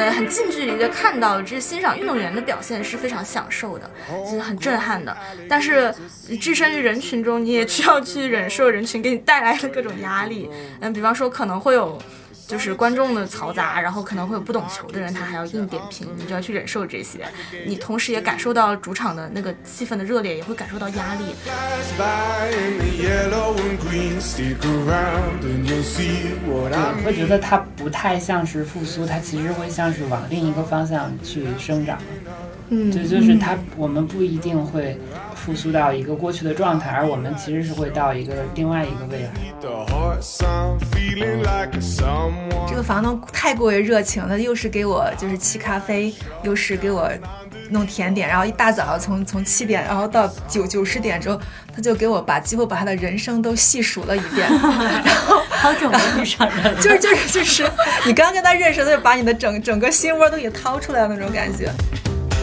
[0.00, 3.90] 呃，很近距离的看到这欣赏运动员的表现是非常享受的，
[4.24, 5.14] 就是很震撼的。
[5.46, 5.94] 但是
[6.40, 10.48] 置身于人群中，你也需要去忍受人群给你带来的各种压力。
[10.80, 12.00] 嗯，比方说可能会有。
[12.50, 17.20] 就是观众的嘈杂，然后可能会有不懂球的人，他还要硬点评，你就要去忍受这些。
[17.64, 21.26] 你同时也感受到主场的那个气氛的热烈，也会感受到压力。
[26.48, 31.98] 我会觉得它不太像是复苏，它其实会像是往另一个方向去生长。
[32.70, 34.96] 嗯，这就是它，我们不一定会
[35.34, 39.30] 复苏到一个过去的状态，而我们其实是会到一个另外一个未来。
[42.68, 47.10] 这个房东太过于热情了，又是给我就是沏咖啡，又是给我
[47.70, 51.40] 弄甜点，然后一大早从从七点，然后到九九十点之后，
[51.74, 54.46] 他就给我把几乎把他的人生都细数了一遍，
[55.04, 57.68] 然后好久没遇上人， 就是就是就是
[58.06, 61.68] 你刚跟他认识，他就把你的整整个心窝都给掏出来了那种感觉。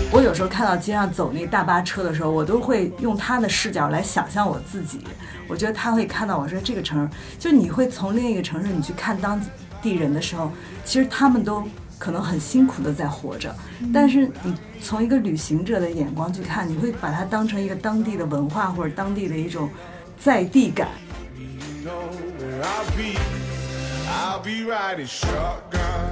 [0.10, 5.02] 我有时候看到街上走那大巴车的时候，我都会用他的视角来想象我自己。
[5.48, 9.40] 我觉得他会看到我说这个城市，就你会从另一个城市你去看当
[9.82, 10.50] 地人的时候，
[10.86, 11.62] 其实他们都
[12.00, 13.54] 可能很辛苦的在活着。
[13.94, 19.70] 但是你从一个旅行者的眼光去看，你会把它当成一个当地的文化或者当地的一种
[20.18, 20.88] 在地感。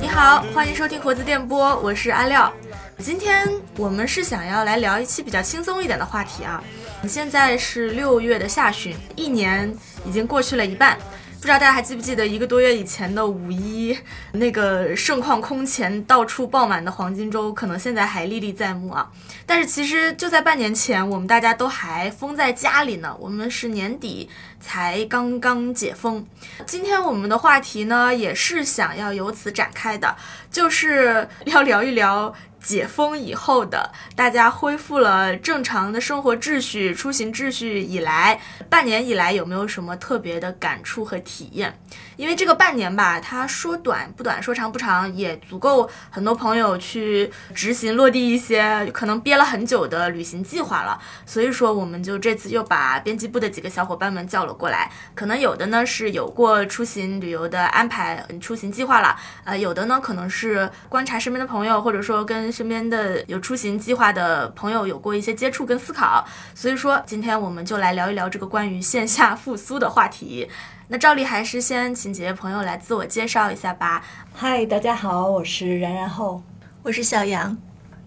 [0.02, 2.52] 你好，欢迎收听活字电波，我是阿廖。
[3.00, 6.64] 今天我们是想要来聊一期比较轻松一点的话题啊。
[7.08, 9.72] 现在是六月的下旬，一年
[10.06, 10.98] 已经过去了一半，
[11.36, 13.96] 不知道大家还记不记得一个多月以前的五一，
[14.32, 19.12] 那个盛况空前、到处爆满的黄金周，可能现在还历历在目啊。
[19.46, 23.16] 但是其实就在半年前，我们大家都还封在家里呢。
[23.20, 24.28] 我们是年底
[24.66, 26.26] 才刚刚解封。
[26.66, 30.16] 今天我们的话题呢，也是想要由此展开的，
[30.50, 32.34] 就是要聊一聊。
[32.66, 41.80] 解封以后的，大家恢复了正常的生活秩序、出行秩序以来，半年以来有没有什么特别的感触和体验？
[42.16, 51.00] 因为这个半年吧，它说短不短，说长不长，也足够很多朋友去执行落地一些可能憋了很久的旅行计划了。
[51.24, 66.26] 所以说，我们就这次又把编辑部的几个小伙伴们叫了过来，可能有的呢是有过出行旅游的安排、出行计划了，呃，有的呢可能是观察身边的朋友，或者说跟身边的有出行计划的朋友有过一些接触跟思考。
[66.54, 70.50] 所以说，今天我们就来聊一聊这个关于线下复苏的话题。
[70.88, 74.04] 那照例还是先请几位朋友来自我介绍一下吧。
[74.34, 76.44] 嗨，大家好，我是然然后，
[76.84, 77.58] 我是小杨。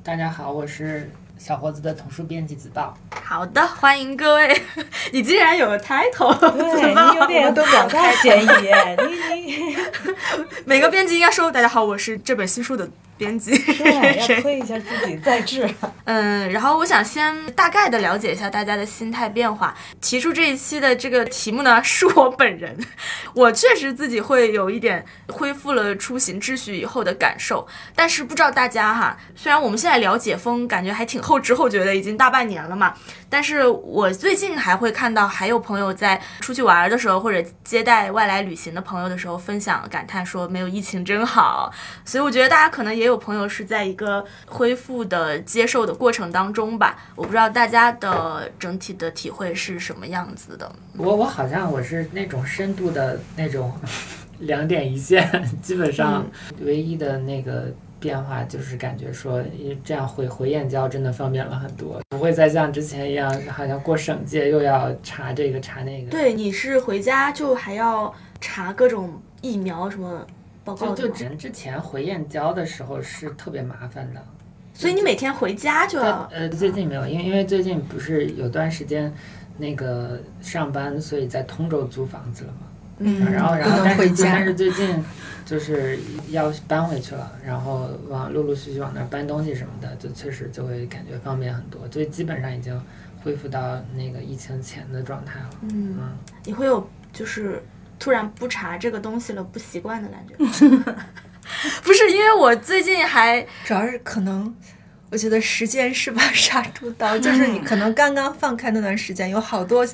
[0.04, 2.93] 大家好，我是小伙子的图书编辑子豹。
[3.25, 4.60] 好的，欢迎各位。
[5.12, 8.47] 你竟然有 title，对 你有点多表达嫌疑。
[8.47, 9.77] 你你
[10.66, 12.88] 每个编辑应该说：“大家好，我是这本新书的。”
[13.19, 13.51] 编辑
[14.17, 15.69] 要推一下自己再治。
[16.05, 19.77] 嗯，然后我想先大概的了解一下大家的心态变化。
[20.01, 22.78] 提出这一期的这个题目呢，是我本人。
[23.34, 29.19] 我确实自己会有一点恢复了出行秩序以后的感受，但是不知道大家哈。
[29.37, 32.95] 虽然我们现在聊解封，感觉还挺后知后觉的，已经大半年了嘛。
[33.31, 41.72] 但是我最近还会看到，还有朋友在出去玩的时候，或者接待外来旅行的朋友的时候，分享感叹说没有疫情真好。
[42.05, 46.97] 所以我觉得大家可能也有朋友是在一个恢复的接受的过程当中吧。
[47.15, 50.71] 我不知道大家的整体的体会是什么样子的。
[50.97, 53.72] 我我好像我是那种深度的那种
[54.39, 55.28] 两点一线，
[55.60, 56.27] 基本上
[56.60, 57.72] 唯一的那个。
[58.00, 66.10] 变化就是感觉说，因为这样回回燕郊真的方便了很多，不会再像之前一样，好像过省界又要查这个查那个。
[66.10, 70.26] 对，你是回家就还要查各种疫苗什么
[70.64, 74.22] 报告就就之之前回燕郊的时候是特别麻烦的，
[74.72, 76.28] 所以你每天回家就要。
[76.32, 79.12] 呃，最近没有，因为因为最近不是有段时间
[79.56, 82.68] 那个上班，所以在通州租房子了嘛。
[82.98, 85.04] 嗯，然后然后但是但是最近
[85.45, 85.98] 就是
[86.30, 92.78] 要搬回去了，然后往陆陆续续往那儿搬东西什么的，就确实就会感觉方便很多，所以基本上已经
[93.22, 95.50] 恢复到那个疫情前的状态了。
[95.62, 95.98] 嗯，
[96.45, 97.62] 你会有就是
[97.98, 100.34] 突然不查这个东西了不习惯的感觉？
[101.83, 104.54] 不是，因为我最近还主要是可能
[105.10, 109.86] 我觉得时间是把 杀猪刀，就是你可能刚刚放开那段时间，有好多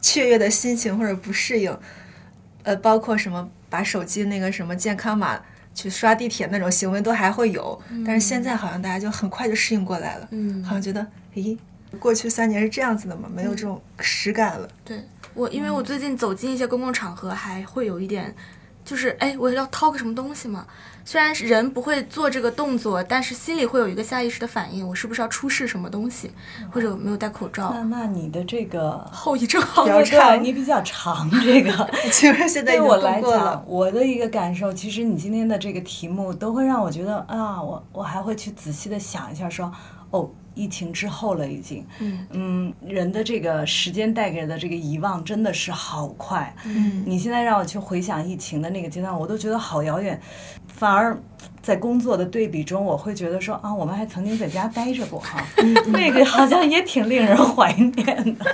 [0.00, 1.76] 雀跃的心情或者不适应。
[2.62, 5.40] 呃，包括什么把手机那个什么健康码
[5.74, 11.56] 去刷地铁那种行为都还会有，但是现在好像大家就很快就适应过来了，嗯，好像觉得，咦，
[11.98, 13.28] 过去三年是这样子的吗？
[13.34, 14.68] 没有这种实感了。
[14.84, 15.02] 对
[15.34, 18.34] 我，因为我最近走进一些公共场合，还会有一点
[18.84, 20.66] 就是哎，我要掏个什么东西嘛。
[21.04, 26.30] 虽然人不会做这个动作，但是心里会有一个下意识的反应，我是不是要出示什么东西，
[26.70, 27.82] 或者没有戴口罩那？
[27.84, 33.64] 那你的这个 后遗症好比较长你比较长，这个其 实现在对我来讲，。
[33.66, 39.70] 我的一个感受，其实你今天的这个题目都会让我觉得啊，我我还会去仔细的想一下说，
[40.10, 46.54] 哦，疫情之后了已经，嗯嗯，人的这个时间带给的这个遗忘真的是好快。
[46.64, 50.20] 嗯你现在让我去回想疫情的那个阶段，我都觉得好遥远，
[50.66, 51.18] 反而
[51.62, 55.42] 在工作的对比中，我会觉得说啊，我们还曾经在家待着过哈，
[55.88, 58.44] 那个好像也挺令人怀念的。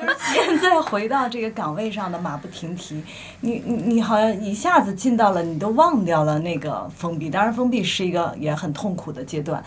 [0.00, 3.02] 就是现在回到这个岗位上的马不停蹄，
[3.40, 7.30] 你你你好像一下子进到了，你都忘掉了那个封闭。
[7.30, 9.62] 当然，封闭是一个也很痛苦的阶段。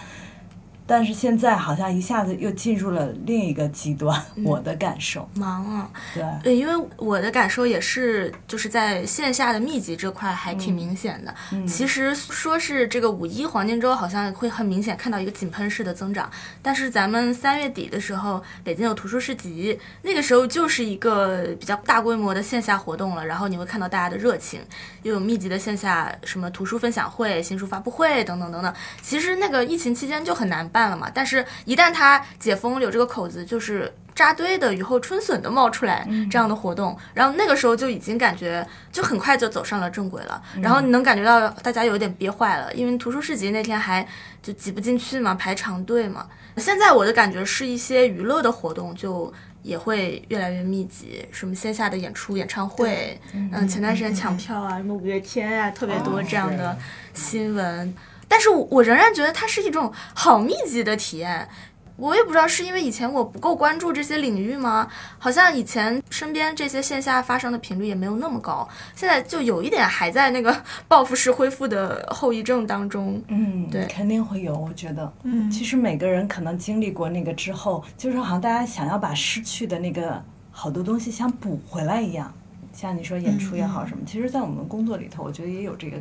[0.89, 11.31] 但是现在好像一下子又进入了另一个极端，我的感受，忙啊，对，对，因为我的感受也是，就是在线下的密集这块还挺明显的。
[11.67, 16.27] 其实说是这个五一黄金周，好像会很明显看到一个井喷式的增长，
[16.63, 24.59] 但是咱们三月底的时候，北京有图书市集，那个时候就是一个比较大规模的线下活动了，然后你会看到大家的热情，
[25.03, 28.73] 又有密集的线下什么图书分享会、新书发布会等等等等。
[29.01, 40.41] 其实那个疫情期间就很难办了嘛，但是一旦它解封有这个口子，就是扎堆的雨后春笋的冒出来这样的活动，然后那个时候就已经感觉就很快就走上了正轨了。
[40.61, 44.07] 然后你能感觉到大家有点憋坏了，因为图书市集那天还
[44.41, 46.27] 就挤不进去嘛，排长队嘛。
[46.57, 49.33] 现在我的感觉是一些娱乐的活动就。
[49.61, 56.77] 也会越来越密集，什么线下的演出、演唱会，嗯，前段时间抢票啊，什么五月天啊，特别多这样的
[57.13, 57.93] 新闻。
[58.29, 61.49] 但是我我仍然觉得它是一种好密集的体验。
[61.97, 64.87] 我也不知道是因为以前我不够关注这些领域吗？
[65.17, 68.65] 好像以前身边这些线下发生的频率也没有那么高，
[68.95, 73.21] 现在就有一点还在那个报复式恢复的后遗症当中。
[73.27, 82.33] 嗯，对肯定会有，我觉得，嗯其实每个人可能经历过那个之后，就是好像大家想要把失去的那个好多东西想补回来一样。
[82.71, 85.97] 像你说演出也好什么，其实，在我们工作里头，我觉得也有这个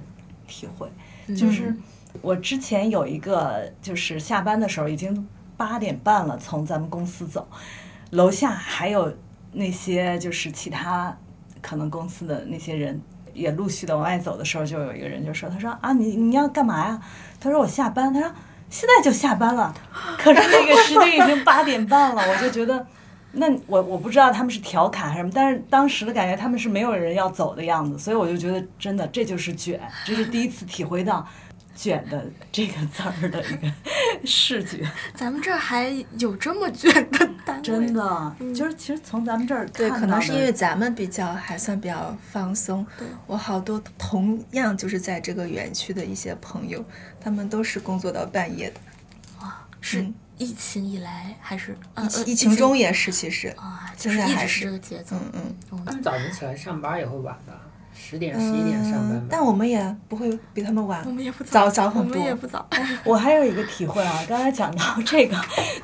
[0.47, 0.89] 体会，
[1.35, 1.75] 就是
[2.23, 5.27] 我之前有一个，就是下班的时候已经
[5.57, 7.47] 八点半了，从咱们公司走，
[8.11, 9.15] 楼下还有
[9.53, 11.17] 那些就是其他
[11.61, 13.01] 可能公司的那些人
[13.35, 17.01] 也陆续的往外走的时候，就有一个人就说：“他说啊，你你要干嘛呀？”
[17.41, 18.31] 他说：“我下班。”他说
[18.69, 19.75] ：“现在就下班了。”
[20.19, 22.87] 可是那个时间已经八点半了，我就觉得。
[23.33, 31.25] 那我我不知道他们是调侃还是什么，但是当时的感觉他们是没有人要走的样子，所以我就觉得真的这就是卷，这是第一次体会到
[31.79, 33.73] “卷”的这个字儿的一个
[34.27, 34.85] 视觉，
[35.15, 35.89] 咱们这儿还
[36.19, 42.85] 有这么卷的单位， 真的就是其实从咱们这儿对，可能是因为咱们比较还算比较放松。
[43.27, 46.85] 我好多同样就是在这个园区的一些朋友，
[47.21, 48.81] 他们都是工作到半夜的。
[49.41, 55.17] 哇是嗯疫情以来还是呃呃疫情中也是，其实，啊，就是一直是现在还是这个节奏。
[55.35, 55.43] 嗯
[55.73, 57.61] 嗯他们早晨起来上班也会晚吧？
[57.95, 59.17] 十点、十一点上班吧？
[59.17, 61.11] 嗯但我们也不会比他们晚我。
[61.11, 62.67] 们也不早早很我们多也不早。
[63.05, 65.37] 我还有一个体会啊，刚才讲到这个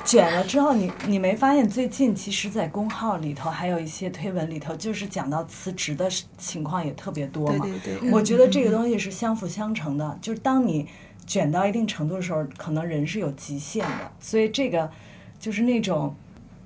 [0.03, 7.65] 卷了之后，你你没发现最近其实，在公号里头还有一些推文里头，就是讲到辞职的情况也特别多嘛。
[7.83, 10.87] 对对，我觉得这个嗯东西是相辅相成的，就是当你
[11.27, 14.89] 卷到一定程度的时候，可能人是有极限的，所以这个
[15.39, 16.15] 就是那种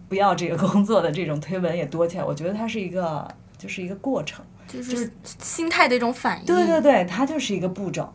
[0.07, 3.27] 不要这个工作的这种推文也多起来，我觉得它是一个
[3.57, 4.45] 就是一个过程。
[4.71, 5.11] 就是
[5.41, 6.45] 心态的一种反应。
[6.45, 8.13] 对对对，它就是一个步骤。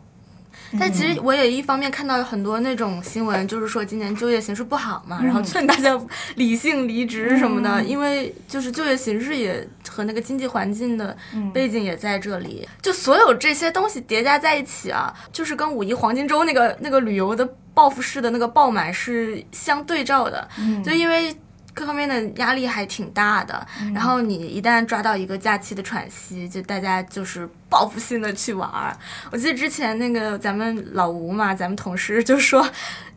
[0.79, 5.97] 但其实我也一方面看到有很多那种新闻，就是说今年就业形势不好嘛，嗯然后劝大家
[6.35, 21.33] 理性离职什么的，因为就是就业形势也和那个经济环境的嗯背景也在这里，就所有这些东西叠加在一起啊，就是跟五一黄金周那个那个旅游的报复式的那个爆满是相对照的，嗯就因为。
[21.75, 28.95] 各方面的压力还挺大的，然后你一旦抓到一个假期的喘息，就大家就是报复性的去玩儿。
[29.29, 32.65] 我记得之前那个咱们老吴嘛，咱们同事就说，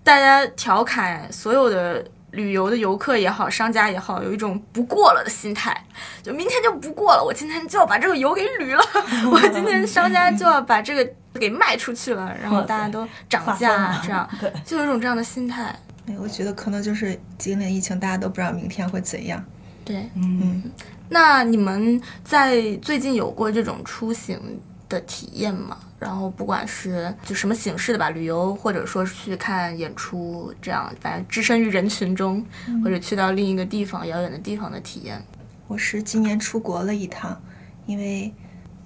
[0.03, 5.85] 大家调侃所有的旅游的游客也好，商家也好，有一种不过了的心态，
[6.21, 8.83] 就明天就不过了，我今天就要把这个油给捋了，
[9.31, 14.29] 我今天商家就要把这个给卖出去了，然后大家都涨价，这样，
[14.67, 15.73] 就有一种这样的心态。
[16.09, 19.45] 哎我觉得可能就是今年疫情，大家都不知道明天会怎样。
[19.85, 20.63] 对，嗯，
[21.09, 24.41] 那你们在最近有过这种出行
[24.89, 25.79] 的体验吗？
[25.99, 32.45] 然后不管是就什么形式的吧，旅游或者说是去看演出，这样反正置身于人群中，
[32.83, 35.23] 或者去到另一个地方、遥远的地方的体验。
[35.67, 37.39] 我是今年出国了一趟，
[37.85, 38.33] 因为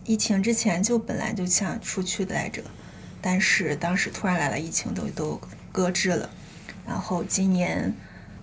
[0.04, 2.62] 疫情之前就本来就想出去的来着，
[3.20, 6.28] 但是当时突然来了疫情，都都搁置了。
[6.86, 7.92] 然后今年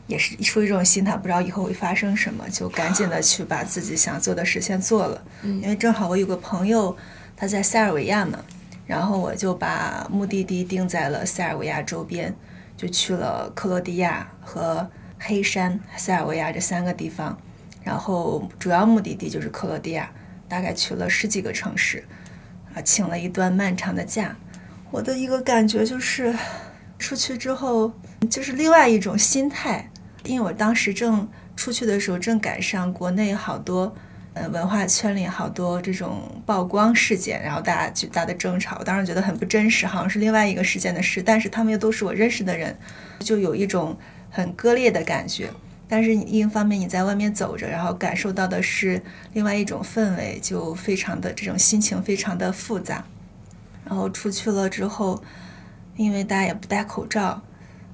[0.07, 5.23] 也是出于这种心态，不知道以后会发生什么，就赶紧的去把自己想做的事先做了。
[5.43, 6.95] 嗯因为正好我有个朋友
[7.35, 8.39] 他在塞尔维亚嘛，
[8.85, 12.35] 然后我就把目的地定在了塞尔维亚周边，
[12.75, 17.37] 就去了克罗地亚和黑山、塞尔维亚这三个地方。
[17.81, 20.11] 然后主要目的地就是克罗地亚，
[20.47, 22.03] 大概去了十几个城市，
[22.73, 24.35] 啊，请了一段漫长的假。
[24.91, 26.35] 我的一个感觉就是，
[26.99, 27.91] 出去之后
[28.27, 29.89] 就是另外一种心态，
[30.23, 33.95] 因为我当时正出去的时候，正赶上国内好多。
[34.35, 42.77] 呃，文化圈里好多这种曝光事件，然后大家巨大的争吵，我当时觉得很不真实，好像是另外一个事件的事，但是他们又都是我认识的人，
[43.19, 43.97] 就有一种
[44.29, 45.49] 很割裂的感觉。
[45.87, 49.01] 但是另一方面你在外面走着，然后感受到的是
[49.33, 53.03] 另外一种氛围，就非常的这种心情非常的复杂。
[53.83, 55.21] 然后出去了之后，
[55.95, 57.41] 因为大家也不戴口罩，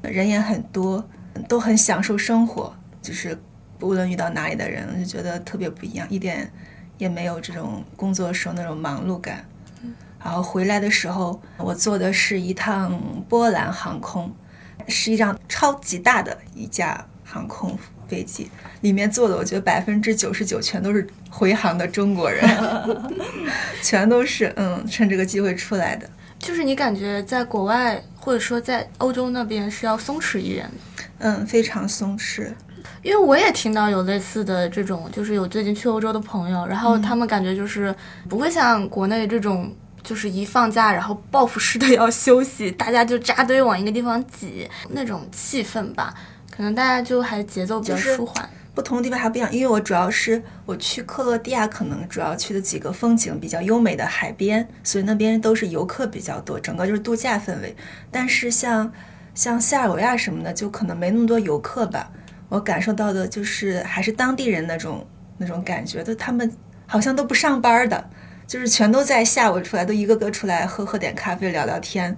[0.02, 1.08] 人也很多，
[1.48, 3.38] 都很享受生活，就是
[3.82, 6.52] 无论遇到哪里的人，就觉得特别不一样，一点
[6.98, 9.46] 也没有这种工作时候那种忙碌感。
[10.24, 13.00] 然后回来的时候，我坐的是一趟
[13.30, 14.34] 波兰航空，
[14.88, 18.50] 是一辆超级大的一架航空飞机，
[18.82, 22.44] 里面坐的我觉得百分之九十九全都是回航的中国人，
[23.84, 26.10] 全都是嗯趁这个机会出来的。
[26.46, 31.04] 就是你感觉在国外或者说在欧洲那边是要松弛一点的。
[31.18, 32.54] 嗯，非常松弛。
[33.02, 37.94] 因为我也听到有类似的这种，就是有最近去欧洲的朋友，然后他们感觉就是
[38.30, 39.74] 不会像国内这种，
[40.04, 46.14] 就是一放假然后报复式的 要休息，大家就扎堆往一个地方挤那种气氛吧，
[46.56, 48.48] 可能大家就还节奏比较就是舒缓。
[48.76, 57.74] 不同的地方还不一样，因为我主要是我去克罗地亚，可能主要去的几个风景比较优美的海边，所以那边都是游客比较多，整个就是度假氛围。
[58.12, 58.92] 但是像
[59.34, 62.12] 像塞尔维亚什么的，就可能没那么多游客吧。
[62.50, 66.52] 我感受到的就是还是当地人那种那种感觉，就他们
[66.86, 68.10] 好像都不上班的，
[68.46, 72.16] 就是全都在下午出来，都一个个出来喝喝点咖啡聊聊天，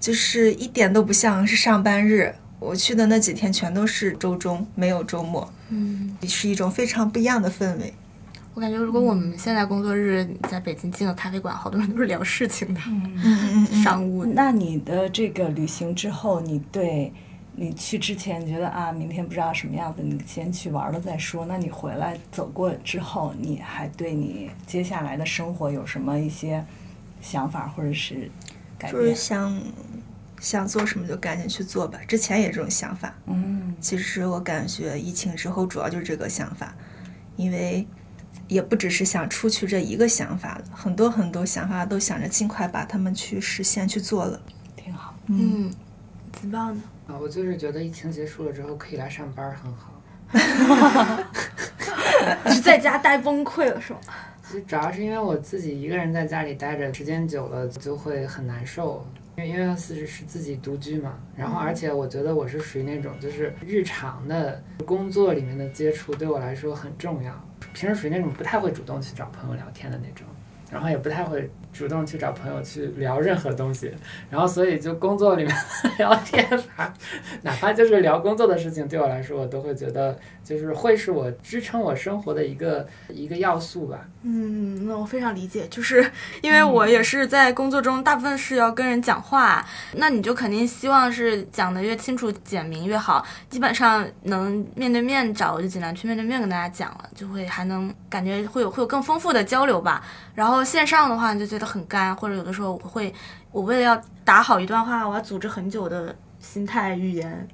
[0.00, 2.34] 就是一点都不像是上班日。
[2.60, 5.50] 我去的那几天全都是周中，没有周末。
[5.68, 7.92] 嗯，是一种非常不一样的氛围。
[8.54, 14.24] 我感觉如果我们现在工作日在北京进了咖啡馆，好多人都是聊事情的，嗯嗯嗯，商务。
[14.24, 17.12] 那你的这个旅行之后，你对
[17.54, 21.46] 你去之前觉得啊，明天不知道什么样子，你先去玩了再说。
[21.46, 26.64] 那你回来走过之后，你还对你接下来的生活有什么一些
[27.20, 28.28] 想法或者是
[28.76, 29.14] 改就是？
[29.14, 29.56] 想
[30.40, 31.98] 想做什么就赶紧去做吧。
[32.06, 36.74] 之前也这种想法，嗯其实我感觉疫情之后主要就是这个想法，
[37.36, 37.86] 因为
[38.48, 44.40] 也不只是想出去这一个想法了，很多很多想法都想着尽快把它们去实现去做了。
[44.74, 45.14] 挺好。
[45.26, 45.70] 嗯，
[46.32, 46.82] 子豹呢？
[47.06, 49.92] 啊，我就是觉得疫情结束了之后可以来上班，很好。
[52.44, 54.00] 你 是在家待崩溃了是吗？
[54.46, 59.06] 其实主要是因为我自己一个人在家里待着时间久了就会很难受，
[59.38, 67.32] 因为因为是是自己独居嘛，然后而且我觉得我是属于那种就是日常的工作里面的接触对我来说很重要，
[67.72, 70.26] 平时属于那种不太会主动去找朋友聊天的那种，
[70.70, 73.92] 然后也不太会主动去找朋友去聊任何东西，
[74.30, 75.54] 然后所以就工作里面
[75.98, 76.46] 聊天，
[77.42, 84.06] 哪怕就是聊工作的事情，对我来说我都会觉得就是会是我支撑我生活的一个一个要素吧。
[84.22, 86.10] 嗯，那我非常理解，就是
[86.42, 93.24] 因为我也是在工作中大部分是要跟人讲话，那你就肯定希望是讲的越清楚、简明越好。
[93.48, 100.04] 基本上能面对面找，我就尽量去面对面跟大家讲了，就会还能感觉会有会有更丰富的交流吧。
[100.38, 103.12] 然后线上的话，你就觉得很干，或者有的时候我会，
[103.50, 107.48] 我为了要打好一段话，我要组织很久的心态语言，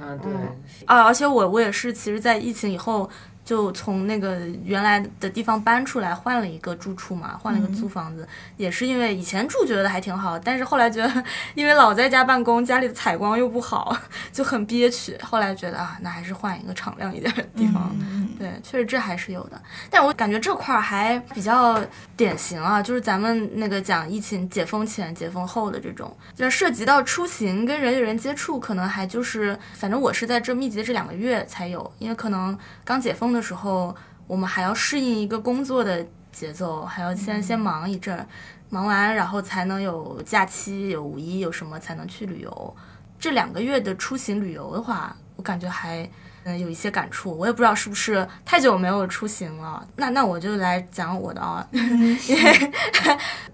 [0.00, 0.48] 嗯，对，嗯
[0.86, 3.08] 啊，而且我我也是，其实，在疫情以后，
[3.44, 11.24] 就从那个原来的地方搬出来，换了一个住处嘛，换了一个租房子，也是因为以前住觉得还挺好，但是后来觉得，
[11.54, 13.96] 因为老在家办公，家里的采光又不好，
[14.32, 15.16] 就很憋屈。
[15.22, 17.94] 后来觉得啊，那还是换一个敞亮一点的地方。
[18.00, 19.60] 嗯，对，确实这还是有的，
[19.90, 21.78] 但我感觉这块儿还比较
[22.16, 33.94] 典型啊，就是咱们那个讲疫情解封前、解封后的这种，就是涉及到出行跟人与人接触，可能还就是，反正我是在这密集的这两个月才有，因为可能刚解封的时候，
[34.26, 38.26] 我们还要适应一个工作的节奏，还要先先忙一阵儿，
[38.70, 42.76] 忙完然后才能有假期、有五一、有什么才能去旅游。
[43.18, 46.08] 这两个月的出行旅游的话，我感觉还
[46.46, 47.34] 嗯，有一些感触。
[47.38, 49.86] 我也不知道是不是太久没有出行了。
[49.96, 52.70] 那那我就来讲我的啊， 因为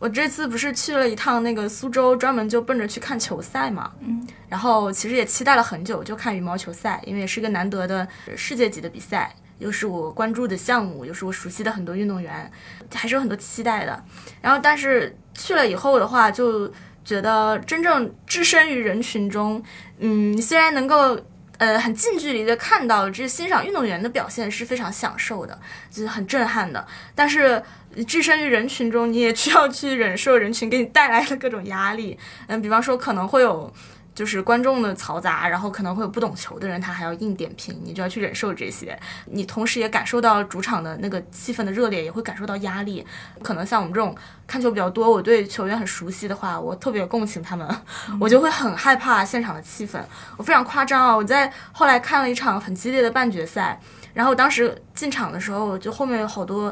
[0.01, 3.93] 我这次不是去了一趟那个苏州，专门就奔着去看球赛嘛。
[4.01, 12.51] 嗯，然后其实也期待了很久，就看羽毛球赛，因为也是个难得的世界级的比赛，又是我关注的项目，又是我熟悉的很多运动员，
[12.93, 14.05] 还是有很多期待的。
[14.43, 16.69] 然后但是去了以后的话，就
[17.05, 19.63] 觉得真正置身于人群中，
[20.01, 21.17] 嗯，虽然能够。
[21.61, 26.83] 呃，很近距离的看到这欣赏运动员的表现是非常享受的，就是很震撼的。
[27.15, 27.63] 但是
[28.07, 32.19] 置身于人群中，你也需要去忍受人群给你带来的各种压力。
[32.47, 33.71] 嗯，比方说可能会有。
[34.21, 39.01] 就是观众的嘈杂，然后可能会有不懂球的人，他还要硬点评，你就要去忍受这些。
[39.25, 43.03] 你同时也感受到主场的那个气氛的热烈，也会感受到压力。
[43.43, 44.15] 可能像我们这种
[44.47, 47.67] 看球比较多，我对球员很熟悉的话，我特别共情他们，
[48.21, 49.99] 我就会很害怕现场的气氛。
[50.37, 51.17] 我非常夸张啊！
[51.17, 53.81] 我在后来看了一场很激烈的半决赛，
[54.13, 56.71] 然后当时进场的时候，就后面有好多。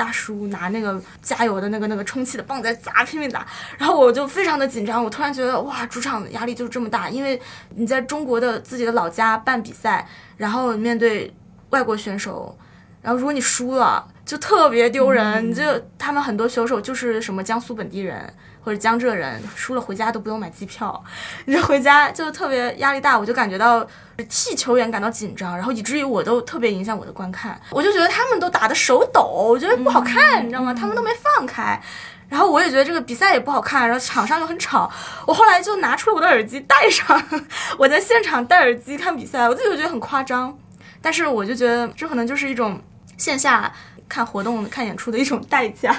[0.00, 5.04] 大叔拿那个加油的那个那个充气的棒在砸，拼命砸，然后我就非常的紧张。
[5.04, 7.38] 我突然觉得，哇，主场压力就是这么大，因为
[7.74, 11.30] 你在中国的自己的老家办比赛，然后面对
[11.68, 12.56] 外国选手，
[13.02, 15.50] 然后如果你输了，就特别丢人。
[15.50, 15.62] 你就
[15.98, 18.32] 他们很多选手就是什么江苏本地人。
[18.62, 21.02] 或者江浙人输了回家都不用买机票，
[21.46, 23.86] 你这回家就特别压力大，我就感觉到
[24.28, 30.74] 替球员感到紧张，然后以至于我都特别影响我的观看，我就觉得他们都打的手抖，我觉得不好看，你知道吗？
[30.74, 31.80] 他们都没放开，
[32.28, 34.90] 然后我也觉得这个比赛也不好看，然后场上又很吵，
[35.26, 37.22] 我后来就拿出了我的耳机戴上，
[37.78, 40.56] 我在现场戴耳机看比赛，我自己就觉得很夸张，
[41.00, 42.80] 但是我就觉得这可能就是一种
[43.16, 43.72] 线下。
[44.10, 45.96] 看活动、看演出的一种代价，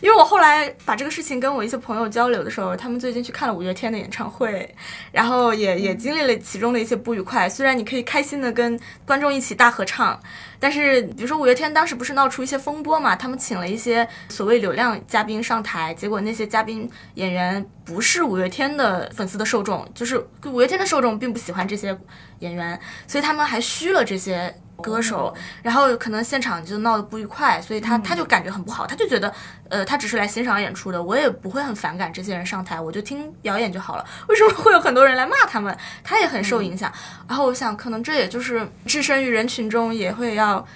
[0.00, 4.74] 因为我后来把这个事情跟我一些朋友交流的时候，他们最近去看了五月天的演唱会，
[5.10, 7.48] 然后也也经历了其中的一些不愉快。
[7.48, 10.18] 虽然你可以开心的跟观众一起大合唱，
[10.60, 13.16] 但是比如说五月天当时不是闹出一些风波嘛？
[13.16, 21.98] 他们请了一些所谓流量嘉宾上台，结果那些嘉宾演员不是五月天的粉丝的受众，就是五月天的受众并不喜欢这些
[22.38, 24.54] 演员，所以他们还虚了这些。
[24.82, 29.32] 歌手，然后可能现场就闹得不愉快，所以他他就感觉很不好，他就觉得，
[29.68, 34.04] 呃，他只是来欣赏演出的，我也不会很反感这些人上台，我就听表演就好了。
[34.28, 35.76] 为什么会有很多人来骂他们？
[36.04, 36.92] 他也很受影响。
[37.28, 40.66] 然后我想，可能这也就是置身于人群中也会要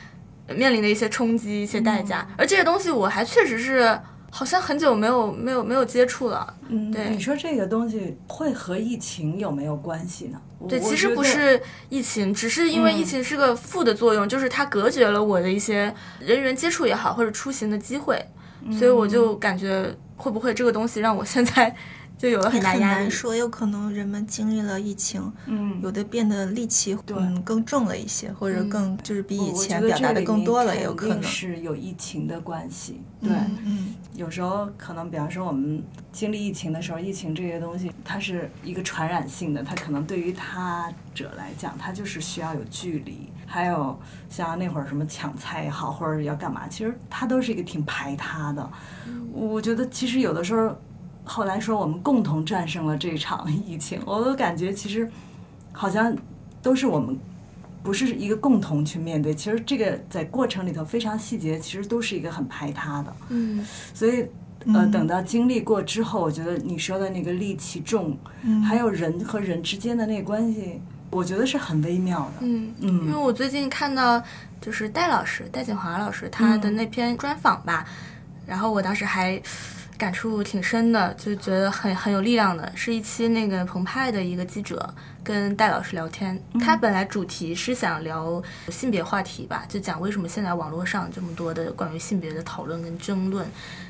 [0.49, 2.27] 面临的一些冲击、一些代价。
[2.37, 3.99] 而这些东西，我还确实是。
[4.35, 6.55] 好像很久没有没有没有接触了。
[6.69, 10.41] 嗯，对，你说这个东西会和疫情有没有关系呢？
[10.67, 18.25] 对，其实不是疫情，只是因为疫情是个负的作用，就是它隔绝了我的一些人员接触也好，或者出行的机会，
[18.79, 21.77] 所以我就感觉会不会这个东西让我现在。
[22.17, 23.11] 就有了很大压力。
[23.11, 33.01] 说有可能人们经历了疫情，嗯，有的变得戾气嗯更重了一些，或者更就是比以前表达的更多了，也有可能是有疫情的关系。
[33.21, 33.33] 对，
[33.65, 43.29] 嗯，有时候可能比方说我们经历疫情的时候，疫情这些东西它是一个传染性的，它可能对于他者来讲，它就是需要有距离。
[43.47, 48.71] 还有像那会儿什么抢菜也好，或者要干嘛，其实它都是一个挺排他的。
[49.33, 50.75] 我觉得其实有的时候。
[51.25, 55.09] 后来说我们共同战胜了这场 疫情，我都感觉其实
[55.73, 56.15] 好像
[56.61, 57.17] 都是我们
[57.83, 59.33] 不是一个共同去面对。
[59.35, 63.17] 其实这个在过程里头非常细节，其实都是一个很排他的。
[63.29, 64.27] 嗯，所以
[64.75, 68.17] 呃，等到经历过之后，我觉得你说的那个戾气重，
[68.65, 70.81] 还有人和人之间的那个关系，
[71.11, 72.35] 我觉得是很微妙的。
[72.41, 74.23] 嗯嗯，因为我最近看到
[74.61, 77.87] 就是戴老师戴锦华老师他的那篇专访吧，
[78.47, 79.41] 然后我当时还。
[80.03, 93.47] 感触挺深的，就觉得很很有力量的，是一期那个澎湃的一个记者跟戴老师聊天，他本来主题是想聊性别话题吧，就讲为什么现在网络上这么多的关于性别的讨论跟争论，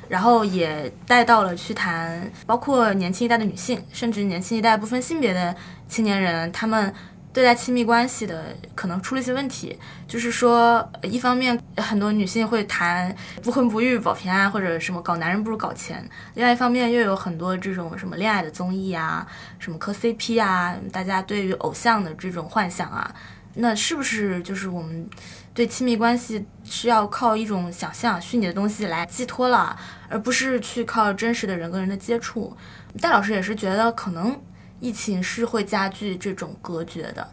[0.07, 5.55] 然后也带到了去谈，包括年轻一代的女性，甚至年轻一代不分性别的
[5.87, 6.93] 青年人，他们。
[7.33, 9.75] 对待亲密关系的可能出了一些问题，
[10.07, 15.97] 就是说，一方面很多女性会谈不婚不育保平安，或者什么搞男人不如搞钱；
[16.35, 19.25] 另外一方面又有很多这种什么恋爱的综艺啊，
[19.57, 23.11] 什么磕 CP 啊，大家对于偶像的这种幻想啊，
[23.55, 25.09] 那是不是就是我们
[25.55, 29.75] 对亲密关系是要靠一种想象、虚拟的东西来寄托了，
[30.07, 32.55] 而不是去靠真实的人跟人的接触？
[33.01, 34.39] 戴老师也是觉得可能。
[34.83, 37.25] 疫情是会加剧这种隔绝的，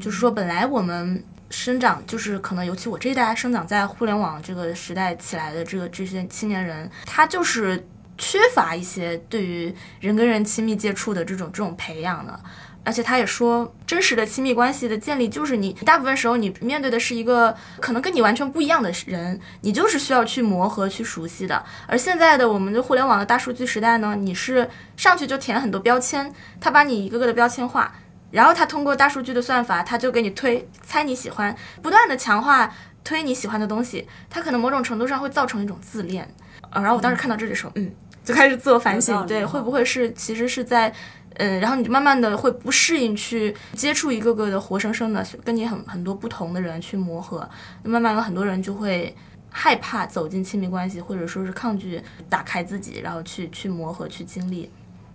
[0.00, 7.86] 就是说，本来我们生长就是可能，尤其我这一代生长在互联网这个时代起来的这个这些青年人，他就是
[8.16, 12.40] 缺乏一些对于人跟人亲密接触的这种这种培养的。
[12.84, 21.64] 而且他也说，真实的亲密关系的建立就是你大部分时候你面对的是一个可能跟你完全不一样的人，你就是需要去磨合、去熟悉的。
[21.86, 24.68] 而现在的我们的互联网的大数据时代呢，你是
[24.98, 27.90] 上去就填很多标签，他把你一个个的标签化，
[28.30, 32.70] 然后他通过大数据的算法，他就给你推猜你喜欢，不断的强化
[33.02, 36.28] 推你喜欢的东西，他可能某种程度上会造成一种自恋。
[36.68, 37.90] 呃，然后我当时看到这里的时候，嗯，
[38.22, 40.92] 就开始自我反省，对，会不会是其实是在。
[41.34, 47.48] 嗯，然后你就慢慢的会不适应去接触一个个的活生生的跟你很很多不同的人去磨合，
[47.82, 49.14] 慢慢的很多人就会
[49.50, 54.70] 害怕走进亲密关系，或者说是抗拒打开自己，然后去去磨合去经历。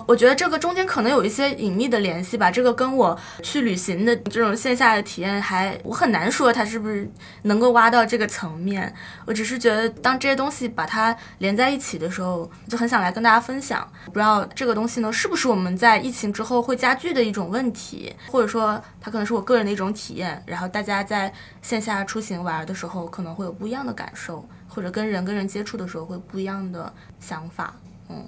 [0.07, 7.07] 我觉得这个中间可能有一些隐秘的联系吧，这个跟我去旅行的这种线下的体验还我很难说它是不是
[7.43, 8.91] 能够挖到这个层面。
[9.25, 13.87] 我只是觉得当这些东西把它连在一起的时候，就很想来跟大家分享。
[14.05, 20.41] 不知道这个东西呢是不是我们在疫情之后会加剧的一种问题，或者说它可能是我个人的一种体验。
[20.47, 21.31] 然后大家在
[21.61, 27.75] 线下出行玩的时候可能会有不一样的感受，或者跟人跟人接触的时候会不一样的想法。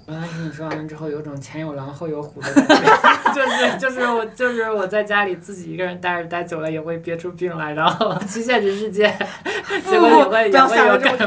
[0.06, 9.12] 刚才听你说完了之后，有种前有狼后有虎的感觉， 就是就是我就是我在家里自己一个人待着待久了也会憋出病来，然后去现实世界，
[9.90, 11.26] 结果也会也会有感觉。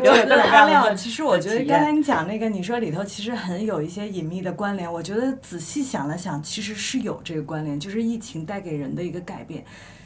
[0.00, 4.90] 对，阿亮，其实我觉得刚才你讲那个，你说里头其实很有一些隐秘的关联。
[4.90, 9.64] 我觉得仔细想了想，其实是有这个关联，就是疫情带给人的一个改变。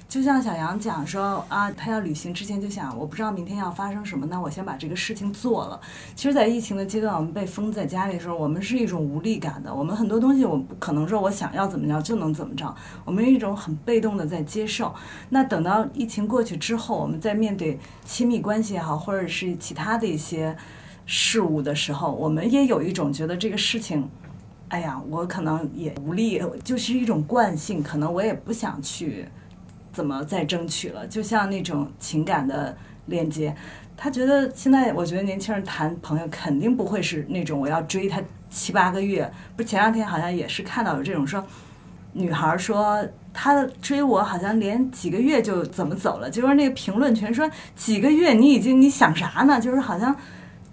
[0.09, 5.81] 就像小杨讲说啊，他要旅行之前就想，我不知道明天要发生什么，那我先把这个事情做了。
[6.15, 9.75] 其实，在疫情的阶段，我们被封在家里的时候，我们是一种无力感的。
[9.75, 12.73] 我们很多东西，我不可能说我想要怎么着就能怎么着，
[13.05, 14.95] 我们一种很被动的在接受。
[15.31, 20.57] 那等到疫情过去之后，我们在面对亲密关系也好，或者是其他的一些
[21.05, 24.09] 事物的时候，我们也有一种觉得这个事情，
[24.69, 29.27] 哎呀，我可能也无力，就是一种惯性，可能我也不想去。
[29.97, 31.07] 怎么再争取了？
[31.07, 33.57] 就像那种情感的链接，
[33.97, 39.33] 他觉得现在，我觉得年轻人谈朋友肯定不会是那种我要追他七八个月。
[39.57, 41.43] 不是，前两天好像也是看到有这种说，
[42.13, 49.59] 女孩说她追我好像连几个月就怎么走了，就是那个评论全说几个月你已经你想啥呢？
[49.59, 50.15] 就是好像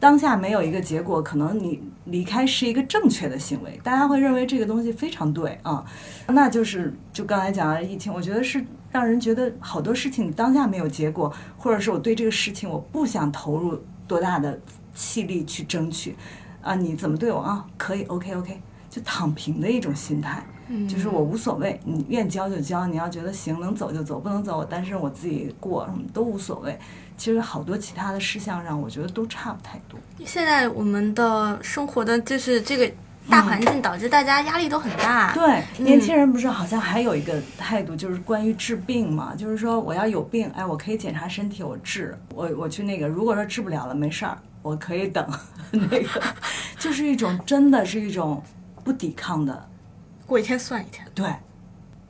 [0.01, 5.85] 当下没有一个结果，可能你离开是一个正确的行为，大家会认为这个东西非常对啊。
[6.27, 8.61] 那就是就刚才讲的疫情，我觉得是。
[8.93, 14.57] 让人觉得好多事情当下没有结果，或者是我对这个事情我不想投入多大的
[14.93, 16.15] 气力去争取，
[16.61, 17.65] 啊，你怎么对我啊？
[17.75, 20.45] 可以，OK OK，就躺平的一种心态，
[20.87, 26.77] 就是我无所谓，你愿交就交，你要觉得行能走就走，不能走我单身我自己过，什么都无所谓。
[27.17, 29.99] 其实好多其他的事项上，我觉得都差不太多。
[30.23, 32.93] 现在我们的生活的就是这个。
[33.29, 35.33] 大环境导致大家压力都很大。
[35.33, 45.25] 对，年轻人不是好像还有一个态度，就是关于治病嘛，就是说我要有病，哎，我可以检查身体，我治，我我去那个，如果说治不了了，没事儿，我可以等，
[45.71, 46.21] 那个
[46.77, 48.43] 就是一种真的是一种
[48.83, 49.69] 不抵抗的，
[50.25, 51.07] 过一天算一天。
[51.15, 51.33] 对，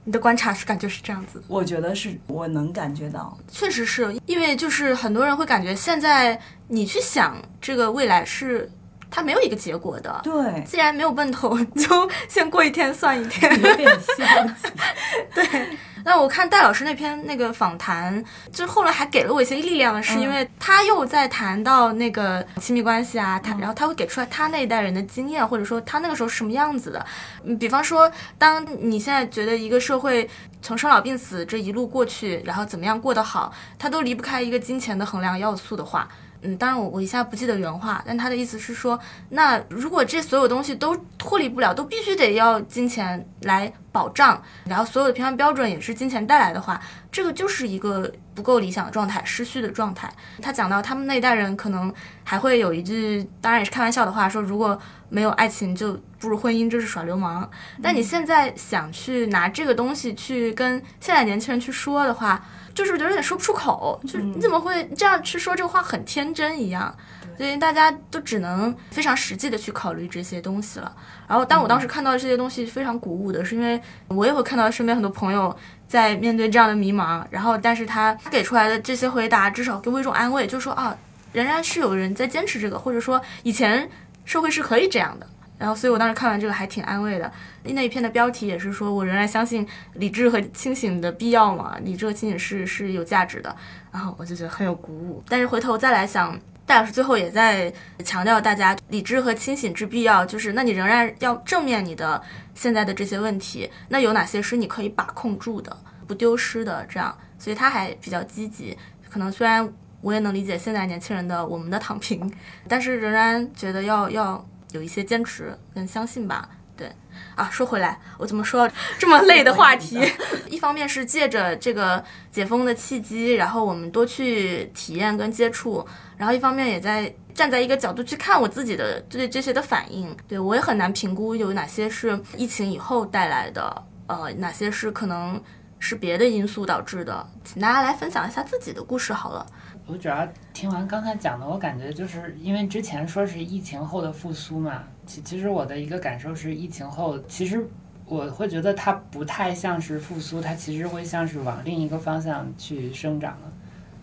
[0.03, 1.41] 你的观察是感觉是这样子。
[1.47, 8.69] 我觉得是我能感觉到，确实是因为就是很多人会感觉现在你去想这个未来是。
[9.15, 14.71] 它没有一个结果的，对，既然没有奔头， 就先过一天算一天， 有点消极。
[15.35, 27.05] 对，那我看戴老师那篇那个访谈，就后来还给了我一些力量是，因为他又在谈到那个亲密关系啊，他然后他会给出来他那一代人的经验，或者说他那个时候是什么样子的。
[27.43, 30.27] 嗯，比方说，当你现在觉得一个社会
[30.59, 36.09] 从生老病死这一路过去，然后怎么样过得好，他都离不开一个金钱的衡量要素的话。
[36.43, 46.79] 嗯，当然我我一下不记得原话，但他的意思是说，那如果这所有东西都脱离不了，都必须得要金钱来保障，然后所有的评判标准也是金钱带来的话，
[47.11, 50.11] 这个就是一个不够理想的状态，失序的状态。
[50.41, 54.77] 他讲到他们那一代人可能还会有一句，当然也是开玩笑的话，说如果
[55.09, 57.49] 没有爱情就步入婚姻，这是耍流氓。
[57.81, 62.43] 但你现在想去拿这个东西去跟现在年轻人去说的话。
[62.73, 66.93] 就是有点说不出口，就是你怎么会这样去说这个话，很天真一样，
[67.37, 70.91] 所以大家都只能非常实际的去考虑这些东西了。
[71.27, 75.55] 然后，但我当时看到这些东西，非常鼓舞的是，因为我也会看到身边很多朋友
[75.87, 80.95] 在面对这样的迷茫，然后，但是他给出来的这些回答，至少给我一种安慰，就是说啊，
[81.31, 83.89] 仍然是有人在坚持这个，或者说以前
[84.25, 85.27] 社会是可以这样的。
[85.57, 87.31] 然后，所以我当时看完这个还挺安慰的。
[87.63, 93.55] 那一篇的标题也是说，我仍然相信理智和清醒的必要嘛，理智和清醒是是有价值的。
[93.91, 95.23] 然后我就觉得很有鼓舞。
[95.29, 97.71] 但是回头再来想，戴老师最后也在
[98.03, 102.21] 强调大家理智和清醒之必要，就是那你仍然要正面你的
[102.53, 105.75] 现在的这些问题，那有哪些是你可以把控住的、
[106.07, 106.85] 不丢失的？
[106.89, 108.77] 这样，所以他还比较积极。
[109.09, 112.29] 可能虽然我也能理解现在年轻人的我们的躺平，
[112.67, 116.49] 但是仍然觉得要要有一些坚持跟相信吧。
[116.75, 116.91] 对
[117.35, 120.01] 啊，说回来，我怎么说 这么累的话题？
[120.49, 125.85] 一方面是借着这个解封的契机，然后我们多去体验跟接触，
[126.17, 130.17] 然后一方面也在站在一个角度去看我自己的对这些的反应。
[130.27, 135.39] 对我也很难评估有哪些是疫情以后带来的，呃，哪些是可能
[135.77, 137.25] 是别的因素导致的。
[137.43, 139.45] 请大家来分享一下自己的故事好了。
[139.85, 147.67] 我主要听完刚才讲的，我感觉就是因为之前说是疫情后的复苏嘛，其其实我的一个感受是，疫情后其实
[148.05, 153.53] 我会觉得它不太像是复苏，它其实会像是往另一个方向去生长了。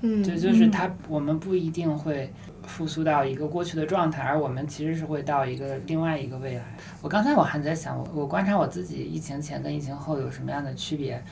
[0.03, 2.31] 嗯，就就是它，我们不一定会
[2.63, 6.65] 复苏到一个过去的状态，而我们其实是会到一个另外一个未来。
[7.01, 11.23] 我刚才我还在想，我我观察我自己疫情前跟疫情后有什么样的区别。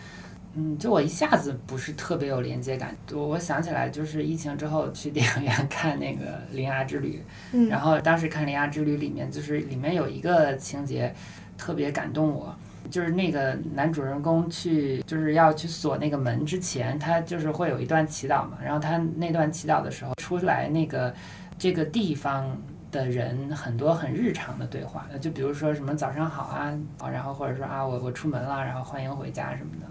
[0.58, 2.92] 嗯，就我一下子不是特别有连接感。
[3.12, 7.18] 我我想起来，就是疫情之后去电影院 看那个《铃芽之旅》，
[7.52, 11.14] 嗯然后当时看《铃芽之旅》里面，就是里面有一个情节
[11.56, 12.52] 特别感动我，
[12.90, 21.14] 就是那个男主人公去就是要去锁那个门之前，他就是会有一段祈祷嘛，然后他那段祈祷的时候出来那个
[21.56, 22.58] 这个地方。
[22.90, 29.86] 的人很多很日常的对话，就比如说什么早上好啊，啊然后或者说啊我我出门了，然后欢迎回家什么的，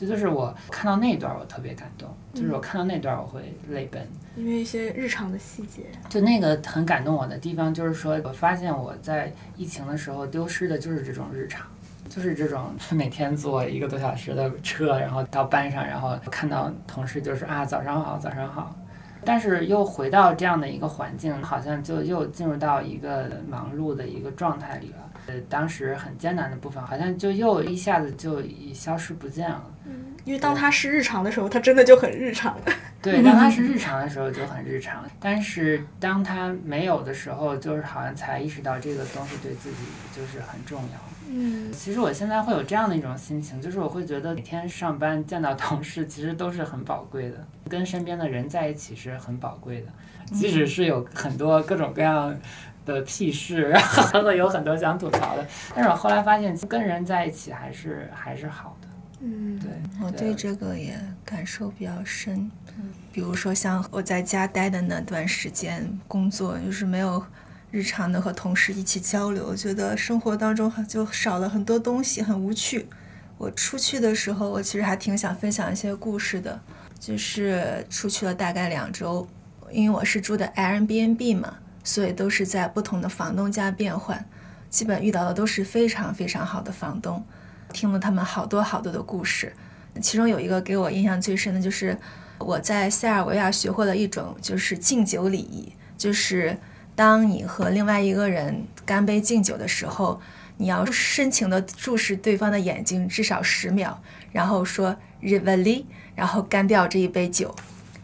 [0.00, 4.02] 这就是我看到那段儿我特别感动，就是我看到那段儿我会泪奔。
[4.34, 5.82] 因为一些日常的细节。
[6.08, 11.66] 就那个很感动我的地方，就是说我发现我在疫情的时候丢失的就是这种日常，
[12.08, 18.74] 就是这种 每天坐一个多小时的车，然后到班上，然后看到同事就是啊早上好，早上好。
[19.22, 25.09] 但是又回到这样的一个环境，好像就又进入到一个忙碌的一个状态里了。
[25.30, 28.42] 呃，当时很艰难的部分，好像就又一下子就
[28.74, 29.64] 消失不见了。
[29.86, 32.54] 嗯因为当它是日常的时候，它真的就很日常。
[33.00, 39.76] 对，当它是日常的时候就很日常，但是当它没有的时候，就是好像才意识到这个东西对自己
[40.14, 40.98] 就是很重要。
[41.32, 47.36] 嗯其实我现在会有这样的一种心情，就是我会觉得每天上班见到同事，其实都是很宝贵的，
[47.68, 49.86] 跟身边的人在一起是很宝贵的，
[50.34, 52.36] 即使是有很多各种各样
[52.84, 58.88] 的屁事， 然后会有很多想吐槽的，但是我后来发现跟人在一起还是还是好的。
[59.22, 59.70] 嗯，对，
[60.02, 62.50] 我对这个也感受比较深。
[62.78, 67.20] 嗯比如说，像我在家待的那段时间，工作就是没有
[67.72, 72.86] 日常的和同事一起交流，觉得生活当中很就少了很多东西，很无趣。
[73.36, 76.60] 我出去的时候，我其实还挺想分享一些故事的，
[77.00, 79.26] 就是出去了大概两周，
[79.72, 84.24] 因为我是住的 Airbnb 嘛，所以都是在不同的房东家变换，
[84.68, 87.24] 基本遇到的都是非常非常好的房东。
[87.72, 89.52] 听了他们好多好多的故事，
[90.00, 91.96] 其中有一个给我印象最深的就是
[92.38, 96.58] 我在塞尔维亚学会了一种就是敬酒礼仪，就是
[96.94, 100.20] 当你和另外一个人干杯敬酒的时候，
[100.56, 107.54] 你要深情地注视对方的眼睛至少十秒，然后说 “rivali”，然后干掉这一杯酒。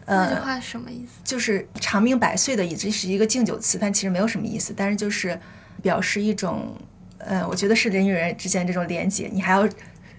[0.07, 1.19] 呃，那句话什么意思？
[1.23, 5.37] 就是长命百岁的，也这是一个敬酒词，但其实没有什么意思，但是就是
[5.81, 6.73] 表示一种，
[7.17, 9.67] 呃，我觉得是人与人之间这种连接，你还要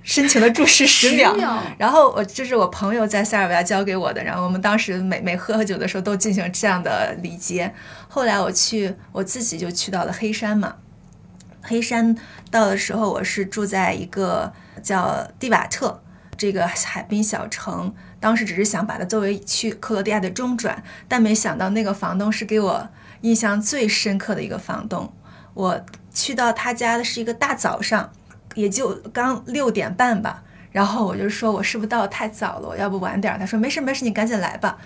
[0.03, 1.35] 深情的注视十秒。
[1.35, 7.73] 秒然后我这是我朋友在塞尔维亚教给我的，然后我们当时每每喝酒的时候都进行这样的礼节。
[8.09, 10.77] 后来我去我自己就去到了黑山嘛，
[11.63, 12.15] 黑山
[12.51, 16.03] 到的时候我是住在一个叫蒂瓦特
[16.37, 22.89] 这个海滨小城，当时只是想把它作为去克罗地亚的中转，但没想到那个房东是给我
[23.21, 25.13] 印象最深刻的一个房东。
[25.55, 25.81] 我
[26.13, 28.11] 去到他家的是一个大早上，
[28.55, 30.43] 也就刚六点半吧。
[30.71, 32.69] 然后我就说，我是不是到太早了？
[32.69, 33.37] 我要不晚点？
[33.39, 34.79] 他说没事没事，你赶紧来吧。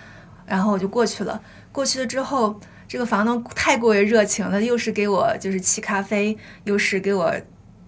[0.45, 1.41] 然后我就过去了。
[1.71, 7.35] 过去了之后，这个房东太过于热情了，又是给我就是沏咖啡，又是给我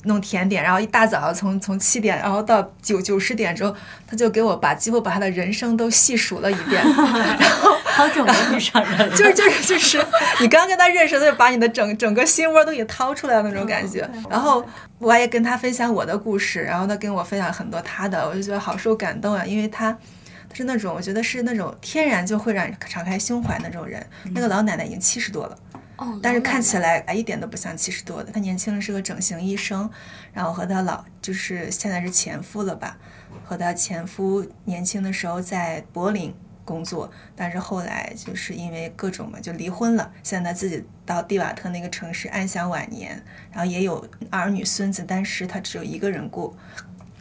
[0.05, 3.75] 弄甜点，然后一大早从从七点，然后到九九十点之后，
[4.07, 6.81] 他就给我把几乎把他的人生都细数了一遍。
[6.85, 10.05] 然后好久没遇上人了， 就是就是就是，
[10.39, 14.09] 你刚跟他认识，他就把你的整整个心窝都给掏出来了那种感觉。
[14.29, 14.65] 然后
[14.99, 19.91] 我也跟他分享我的故事，然后他跟我分享很多他的，我就觉得好受感动啊，因为他
[20.49, 24.05] 他是那种我觉得是那种天然就会让人敞开胸怀那种人。
[24.33, 25.57] 那个老奶奶已经七十多了。
[25.97, 28.31] 哦，但是看起来一点都不像七十多的。
[28.31, 29.89] 他年轻人是个整形医生，
[30.33, 32.97] 然后和他老就是现在是前夫了吧，
[33.45, 40.11] 和他前夫年轻的时候在柏林工作，但是后来就是因为各种嘛，就离婚了。
[40.21, 46.57] 现在自己到蒂瓦特那个城市安享晚年，然后也有儿女孙子，但是他只有一个人过，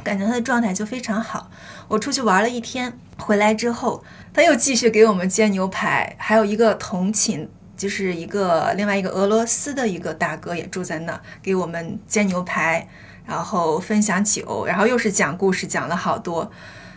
[0.02, 1.48] 感觉他的状态就非常好。
[1.86, 7.48] 我出去玩了一天，回来之后，他又继续给我们煎牛排，还有一个同寝。
[7.76, 12.88] 就是一个另外一个俄罗斯的一个大哥也住在那，给我们煎牛排，
[13.26, 16.50] 然后分享酒，然后又是讲故事，讲了好多，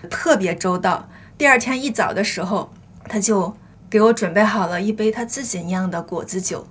[0.10, 1.10] 特别周到。
[1.38, 2.72] 第二天一早的时候，
[3.10, 3.56] 他就
[3.90, 6.68] 给我准备好了一杯他自己酿的果子酒，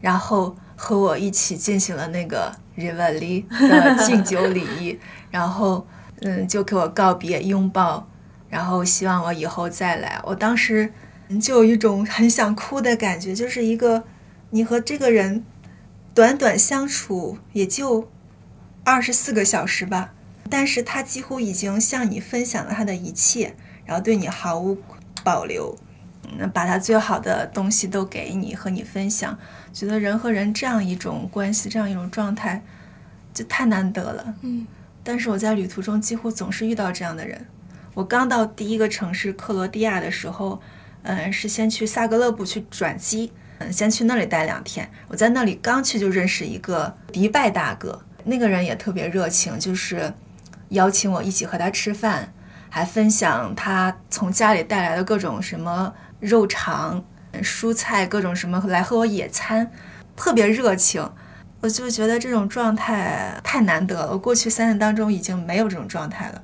[0.00, 4.98] 然后和我一起进行了那个 Rivali 的敬酒礼仪，
[5.30, 5.86] 然后
[6.22, 8.08] 嗯，就给我告别拥抱，
[8.48, 10.20] 然后希望我以后再来。
[10.24, 10.92] 我当时。
[11.38, 14.04] 就有一种很想哭的感觉，就是一个
[14.48, 15.44] 你和这个人
[16.14, 18.08] 短短相处也就
[18.82, 20.14] 二十四个小时吧，
[20.48, 24.78] 但是他几乎已经向你分享了他的一切，然后对你毫无
[25.22, 25.76] 保留，
[26.36, 29.38] 嗯，把他最好的东西都给你和你分享，
[29.72, 32.64] 觉得人和人这样一种关系，这样一种状态
[33.32, 34.34] 就太难得了。
[34.40, 34.66] 嗯，
[35.04, 37.46] 但是我在旅途中几乎总是遇到这样的人。
[37.94, 40.60] 我刚到第一个城市克罗地亚的时候。
[41.02, 44.90] 嗯，是先去萨格勒布去转机，嗯，先去那里待两天。
[45.08, 50.12] 我在那里刚去就认识一个迪拜大哥，那个人也特别热情，就是
[50.70, 52.32] 邀请我一起和他吃饭，
[52.68, 57.04] 还分享他从家里带来的各种什么肉肠、
[57.42, 59.70] 蔬菜，各种什么来和我野餐，
[60.14, 61.10] 特别热情。
[61.62, 66.42] 我就觉得这种状态太难得了，我过去三年当中已经没有这种状态了。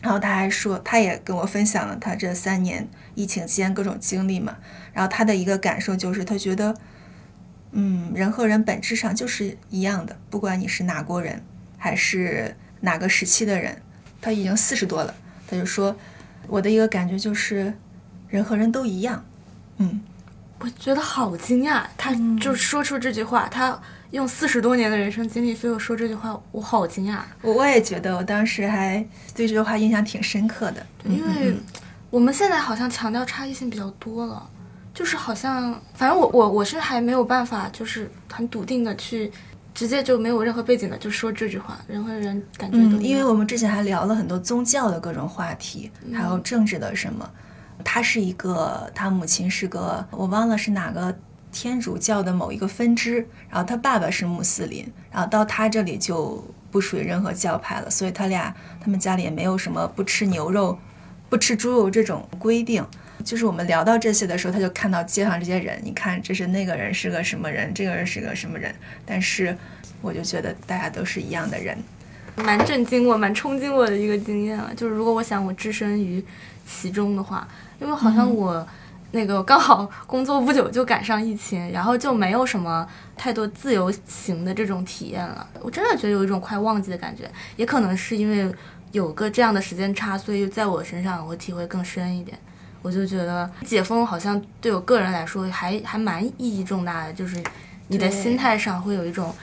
[0.00, 4.56] 然后他还说，他也跟我分享了他这三年疫情期间各种经历嘛。
[4.92, 6.74] 然后他的一个感受就是，他觉得，
[7.72, 11.42] 嗯，人和人本质上就是一样的，不管你是哪国人，
[11.76, 13.82] 还是哪个时期的人。
[14.20, 15.14] 他已经四十多了，
[15.48, 15.96] 他就说，
[16.46, 17.74] 我的一个感觉就是，
[18.28, 19.24] 人和人都一样。
[19.78, 20.00] 嗯，
[20.60, 23.80] 我觉得好惊讶，他就说出这句话，他。
[24.10, 27.18] 用四十多年的人生经历，非我说这句话，我好惊讶。
[27.42, 28.96] 我我也觉得，我当时还
[29.34, 30.86] 对这句话印象挺深刻的。
[31.04, 31.54] 因为
[32.10, 34.48] 我们现在好像强调差异性比较多了，
[34.94, 39.30] 就是好像，反正我我我是还没有办法，就是很笃定的去
[39.74, 41.78] 直接就没有任何背景的就说这句话。
[41.86, 47.28] 人和人感觉都因为我们之前还聊了很多宗教的各种话题，还有政治的什么。
[47.84, 51.14] 他是一个，他母亲是个，我忘了是哪个。
[51.50, 60.78] 天主教的某一个分支，然后他爸爸是穆斯林，然后到他这里就不属于任何教派了，所以他俩他们家里也没有什么不吃牛肉、
[61.28, 62.84] 不吃猪肉这种规定。
[63.24, 69.56] 就是我们聊到这些的时候，他就看到街上这些人，你看这是那个人是个什么人，这个人是个什么人，但是
[70.00, 71.76] 我就觉得大家都是一样的人，
[72.36, 74.72] 蛮震惊我、蛮冲击我的一个经验了。
[74.74, 76.24] 就是如果我想我置身于
[76.64, 77.46] 其中的话，
[77.80, 78.66] 因为好像我。
[79.10, 82.86] 那个刚好工作不久就赶上疫情，然后就没有什么
[83.16, 85.48] 太多自由行的这种体验了。
[85.62, 87.22] 我真的觉得有一种快忘记的感觉，
[87.56, 88.54] 也可能是因为
[88.92, 92.38] 有个这样的时间差，所以在我身上我体会更深一点。
[92.80, 97.36] 我就觉得解封好像对我个人来说还还蛮意义重大的，就是
[97.88, 99.34] 你的心态上会有一种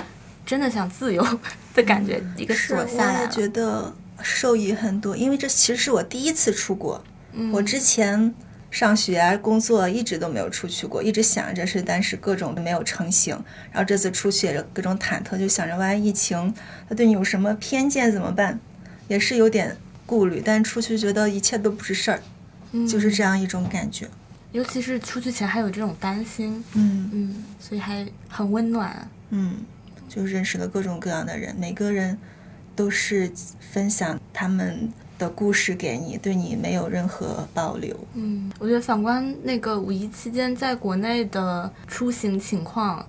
[0.45, 1.21] 真的想自由
[1.75, 7.03] 的感觉，一个锁下来我也觉得受益很多，因为这其实是我第一次出国，
[7.51, 8.34] 我之前。
[8.71, 13.34] 上学啊，工作一直都没有出去过，一直想着是，但是各种都没有成型。
[13.71, 16.53] 然后这次出去也，各种忐忑，就想着万一疫情
[16.89, 18.60] 他对你有什么偏见怎么办，
[19.07, 20.41] 也是有点顾虑。
[20.43, 22.21] 但出去觉得一切都不是事儿，
[22.87, 24.07] 就是这样一种感觉。
[24.51, 29.09] 尤其是出去前还有这种担心，嗯嗯，所以还很温暖。
[29.29, 29.57] 嗯，
[30.07, 32.17] 就认识了各种各样的人，每个人
[32.75, 34.91] 都是分享他们。
[35.17, 37.97] 的故事给你，对你没有任何保留。
[38.15, 43.07] 嗯，我觉得反观那个五一期间在国内的出行情况，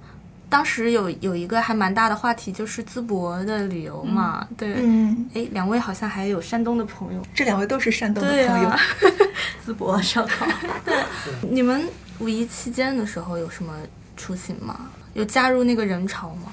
[0.48, 4.46] 当时有有一个还蛮大的话题，就是淄博的旅游嘛。
[4.56, 8.70] 对，嗯，哎，两位好像还有山东的朋友，这两位都是山东的朋友。
[9.66, 10.46] 淄博烧烤。
[10.84, 10.94] 对，
[11.50, 11.84] 你们
[12.20, 13.72] 五一期间的时候有什么
[14.16, 14.88] 出行吗？
[15.14, 16.52] 有加入那个人潮吗？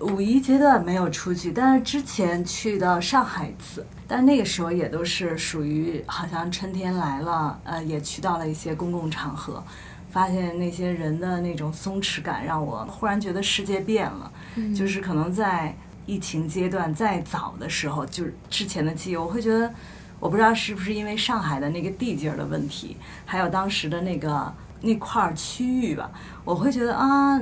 [0.00, 9.62] 五一阶段没有出去，但是之前去到上海一次，但那个时候也都是属于好像春天来了，呃，也去到了一些公共场合，
[10.10, 14.32] 发现那些人的那种松弛感，让我忽然觉得世界变了。
[14.74, 19.72] 就是可能在疫情阶段再早的时候，就是之前的记忆，我会觉得，
[20.18, 26.10] 我不知道是不是因为上海的那个地界儿的问题，还有当时的那个那块儿区域吧，
[26.44, 27.40] 我会觉得啊。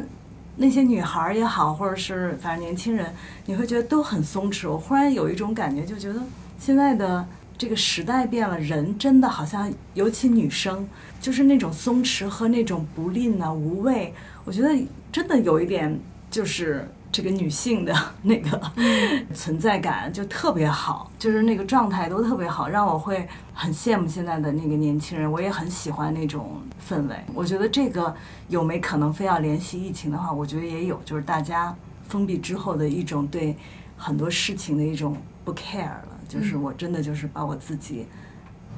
[0.61, 3.15] 那些女孩也好，或者是反正年轻人，
[3.47, 4.69] 你会觉得都很松弛。
[4.69, 6.21] 我忽然有一种感觉，就觉得
[6.59, 7.25] 现在的
[7.59, 10.89] 这个时代变了，人真的好像，尤其女生，
[11.21, 14.69] 就是那种松弛和那种不吝啊、无畏，我觉得
[15.13, 16.01] 真的有一点
[16.31, 16.89] 就是。
[17.11, 18.61] 这个女性的 那个
[19.33, 25.33] 存在感就特别好，就是那个状态都特别好，让我会很羡慕现在的那个年轻人。
[25.33, 27.17] 我也很喜欢那种氛围。
[27.33, 28.15] 我觉得这个
[28.49, 31.75] 有没可能非要联系疫情的话，我觉得也有，就是大家
[32.07, 33.57] 封闭之后的一种对
[33.97, 38.07] 很多事情的一种不 care 了，就是我真的就是把我自己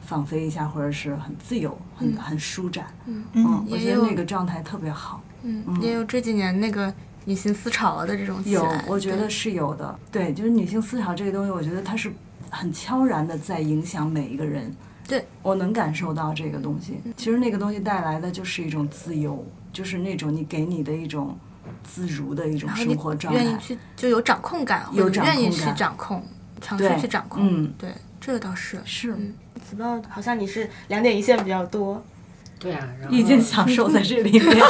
[0.07, 2.87] 放飞一下，或者是很自由、很很舒展。
[3.07, 5.23] 嗯嗯，我觉得那个状态特别好。
[5.43, 6.93] 嗯，也有这几年那个
[7.25, 9.99] 女性思潮的这种有我觉得是有的。
[10.11, 12.13] 对，就是女性思潮这个东西，我觉得它是
[12.49, 14.75] 很悄然的在影响每一个人。
[15.09, 17.01] 对，我能感受到这个东西。
[17.05, 21.37] 嗯其实那个东西带来的就是一种自由，就是那种你给你的一种
[21.83, 23.43] 自如的一种生活状态。
[23.43, 26.23] 愿意去就有掌控感，有掌愿意去掌控，
[26.61, 27.47] 尝试去掌控。
[27.49, 27.91] 嗯对，
[28.21, 28.81] 这个倒是。
[28.85, 29.35] 是，嗯，
[29.69, 32.03] 子豹好像你是两点一线比较多，
[32.59, 34.67] 对啊，然后已经享受在这里面了。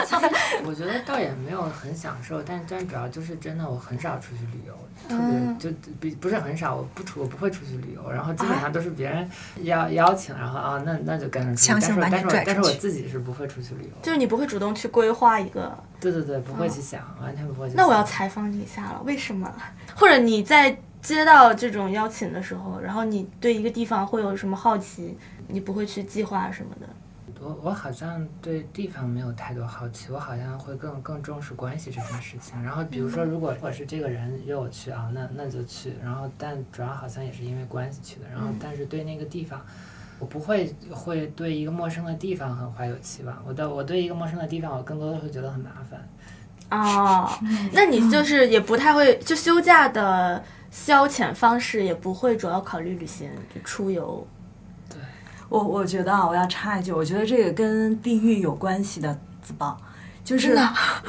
[0.64, 4.74] 我觉得倒也没有很享受，但但主要就是真的我很少出去旅游，
[5.08, 9.28] 特嗯别就比不是很少，我不出我不会出去旅游，然后基啊本上都是别人
[9.62, 15.76] 邀邀请，然后啊那那就跟着出去，强行把你但是我但是我拽出去但是我自己是不会出去旅游，就是你不会主动去规划一个。
[16.00, 17.84] 对对对，不会去想，完全不会去想。
[17.84, 19.50] 那我要采访你一下了，为什么？
[19.94, 20.76] 或者你在
[21.14, 26.86] 接到这种邀请的时候，然后你对一个地方会有什么好奇，你不会去计划什么的？
[27.40, 32.60] 我我好像对地方没有太多好奇，我好像会更更重视关系这件事情。
[32.60, 35.92] 然后比如说，如果我是这个人约我去啊，那那就去。
[36.02, 38.26] 然后但主要好像也是因为关系去的。
[38.28, 39.64] 然后但是对那个地方，
[40.18, 43.40] 我不会会对一个陌生的地方很怀有期望。
[43.46, 46.00] 我的我对一个陌生的地方，我更多的会觉得很麻烦。
[46.68, 47.30] 哦，
[47.72, 54.26] 那你就是也不太会，就休假的消遣方式也不会主要考虑旅行、就出游。
[54.88, 54.98] 对
[55.48, 59.76] 我我觉得啊，我要插一句，我觉得这个跟地域有关系的自爆，
[60.24, 60.56] 就是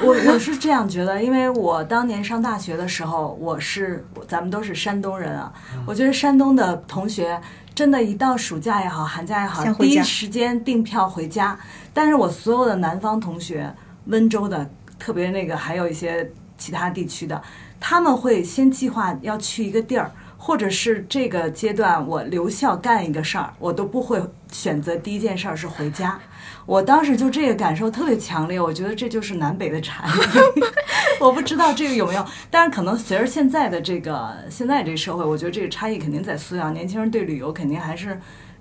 [0.00, 5.52] 我 我是这样觉得，因为我当年上大学的时候，我是咱们都是山东人啊，
[5.84, 7.40] 我觉得山东的同学
[7.74, 11.58] 真的，一到暑假也好，寒假也好第一时间订票回家。
[11.92, 13.74] 但是我所有的南方同学，
[14.06, 14.68] 温州的，
[15.00, 17.42] 特别那个，还有一些其他地区的，
[17.80, 20.10] 他们会先计划要去一个地儿。
[20.40, 24.22] 或者是这个阶段我留校干一个事儿，我都不会
[24.52, 26.18] 选择第一件事儿是回家。
[26.64, 30.60] 我当时就这个感受特别强烈，我觉得这就是南北的差异。
[31.20, 36.70] 我不知道这个有没有，但是可能随着现在的这个现在这个社会，我觉得这个差异肯定在缩小。
[36.70, 38.18] 年轻人对旅游肯定还是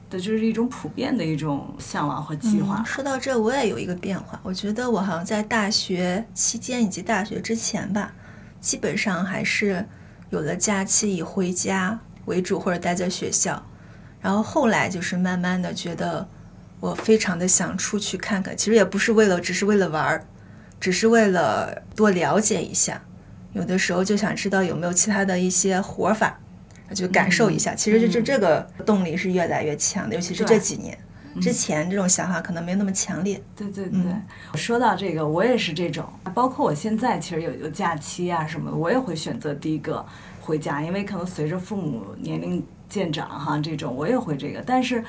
[0.09, 2.85] 的，就是一种普遍的一种向往和计划嗯。。
[2.85, 4.39] 说到这，我也有一个变化。
[4.41, 8.11] 我觉得我好像在大学期间以及大学之前吧，
[8.59, 9.85] 基本上还是
[10.29, 13.65] 有了假期以回家为主，或者待在学校。
[14.19, 16.27] 然后后来就是慢慢的觉得，
[16.79, 18.57] 我非常的想出去看看。
[18.57, 20.25] 其实也不是为了，只是为了玩儿，
[20.79, 23.01] 只是为了多了解一下。
[23.53, 26.39] 有的时候就想知道有没有其他的一些活法，
[26.93, 27.73] 就感受一下。
[27.73, 30.97] 其实就就嗯这个动力是越来越强的，尤其是这几年。
[31.39, 33.41] 之前这种想法可能没那么强烈。
[33.55, 34.21] 对对对，嗯
[34.55, 40.05] 说到这个，我也是这种，包括我现在其实有有假期啊什么的，我也会选择第一个
[40.41, 44.61] 回家，因为可能随着父母年龄渐长哈，这种我也会这个。
[44.65, 45.03] 但是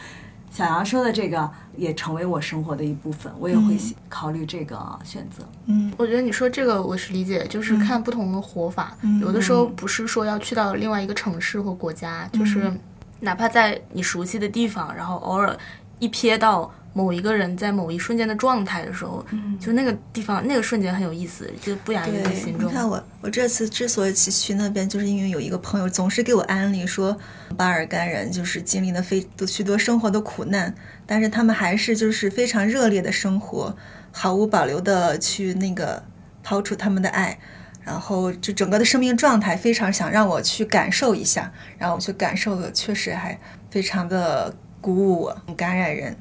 [0.50, 3.76] 小杨说的这个也成为我生活的一部分，我也会
[4.08, 5.44] 考虑这个选择。
[5.66, 5.92] 嗯。
[5.98, 7.78] 我觉得你说这个我是理解，就是嗯。
[7.80, 12.80] 看不同的活法，嗯有的时候不是说要去到另外一个城市或国家，就是嗯
[13.20, 15.56] 哪怕在你熟悉的地方，然后偶尔
[15.98, 22.68] 一瞥到某一个人在某一瞬间的状态的时候，嗯就那个地方那个瞬间很有意思，就不亚于旅对，行中。
[22.68, 27.16] 你看我，我这次之所以去去那边，就是因为有一个朋友总是给我安利说，
[27.56, 30.74] 巴尔干人就是经历了非许多生活的苦难，
[31.06, 33.76] 但是他们还是就是非常热烈的生活，
[34.10, 36.02] 毫无保留的去那个
[36.42, 37.38] 抛出他们的爱，
[37.84, 43.38] 然后就整个的生命状态非常想让我去感受一下，然后我去感受了，确实还
[43.70, 46.16] 非常的鼓舞我，很感染人。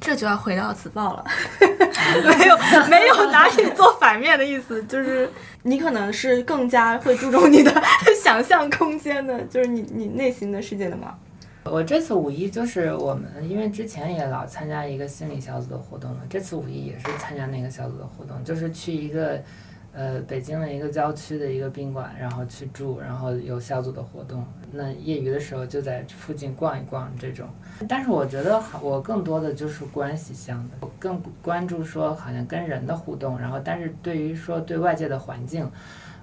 [0.00, 1.24] 这就要回到自爆了，
[2.38, 2.56] 没有
[2.88, 5.28] 没有拿你做反面的意思，就是
[5.64, 7.82] 你可能是更加会注重你的
[8.22, 11.18] 想象空间的，就是你你内心的世界的嘛。
[11.64, 19.42] 我这次五一就是我们，因为之前也老参加一个心理小组的活动嘛，这次五一也是参加那个小组的活动，就是去一个
[19.98, 24.44] 呃北京的一个郊区的一个宾馆，然后去住，然后有小组的活动。
[24.70, 27.48] 那业余的时候就在附近逛一逛这种。
[27.88, 35.68] 但是我觉得好我更多的就是关系向的，我更关注说好像跟人的互动，然后但是对于说对外界的环境。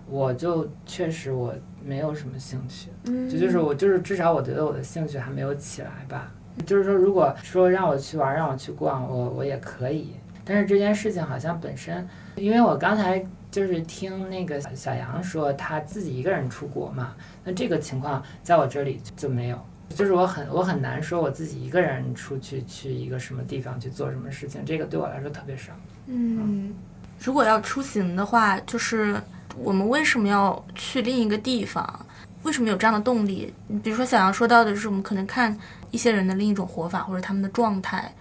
[0.07, 1.51] 我就确实我
[1.84, 6.32] 没有什么兴趣，嗯这就是我就是至少我觉得我的兴趣还没有起来吧。
[6.63, 10.13] 就是说，如果说让我去玩，让我去逛，我我也可以。
[10.43, 13.26] 但是这件事情好像本身，因为我刚才
[13.56, 19.58] 就是听那个小小杨说他自己一个人出国嘛，那这个情况在我这里就没有。
[19.88, 25.72] 就是我很我很难说我自己一个人出去去一个什么地方去做什么事情，这个对我来说特别少。
[26.08, 26.74] 嗯，
[27.18, 29.16] 如果要出行的话，就是
[29.58, 32.06] 我们为什么要去另一个地方？
[32.43, 33.53] 为什么有这样的动力？
[33.82, 35.58] 比如说小杨说到的是，我们可能看
[35.91, 38.14] 一些人的另一种活法或者他们的状态。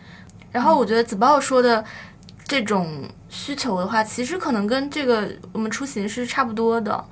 [0.52, 1.84] 然后我觉得子豹说的
[2.44, 7.04] 这种需求的话，其实可能跟这个我们出行是差不多的，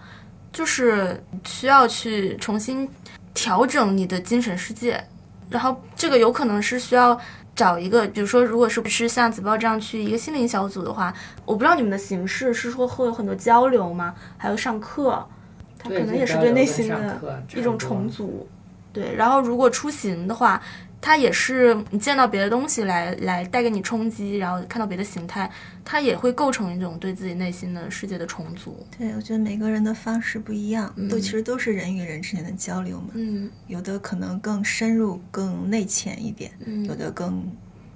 [0.52, 2.88] 就是需要去重新
[3.32, 5.02] 调整你的精神世界。
[5.50, 7.18] 然后这个有可能是需要
[7.54, 11.12] 找一个，比如说，如果是不是像子豹这样去一个心灵小组的话，
[11.44, 14.14] 我不知道你们的形式是说会有很多交流吗？
[14.38, 15.26] 还有上课，
[15.78, 18.48] 它可能也是对内心的一种重组。
[18.94, 20.62] 对，然后如果出行的话，
[21.02, 25.50] 它也是你见到别的东西来来带给你冲击，然后看到别的形态，
[25.84, 28.86] 它也会构成一种对自己内心的世界的重组。
[28.96, 33.08] 对，我觉得每个人的方式不一样，嗯都其实都是人与人之间的交流嘛。
[33.14, 37.44] 嗯有的可能更深入、更内潜一点，嗯有的更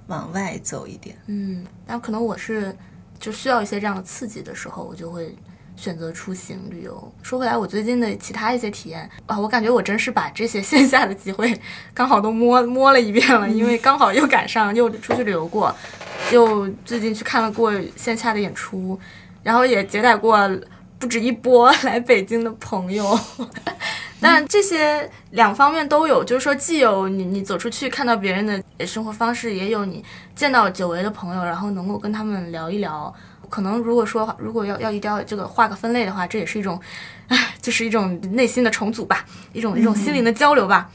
[0.07, 1.15] 往外走一点。
[1.27, 2.75] 嗯，那可能我是
[3.17, 5.33] 就需要一些这样的刺激的时候，我就会
[5.77, 7.13] 选择出行旅游。
[7.23, 11.57] 说回来，我最近的其他一些体验啊，我感觉我真是把这些 线下的机会
[11.93, 15.73] 刚好都摸摸了一遍了，因为刚好又赶上又出去旅游过，
[16.33, 18.99] 又最近去看了过线下的演出，
[19.43, 20.37] 然后也接待过
[20.99, 23.17] 不止一波来北京的朋友。
[24.19, 30.03] 但这些两方面都有，就是说，既有你你走出去看到别人的生活方式，也有你
[30.33, 33.13] 见到久违的朋友，然后能够跟他们聊一聊。
[33.49, 36.79] 可能如果说如果要要一定要这个画个分类的话，这也是一种，
[37.27, 40.89] 唉， 就是一种内心的重组吧，一种一种心灵的交流吧。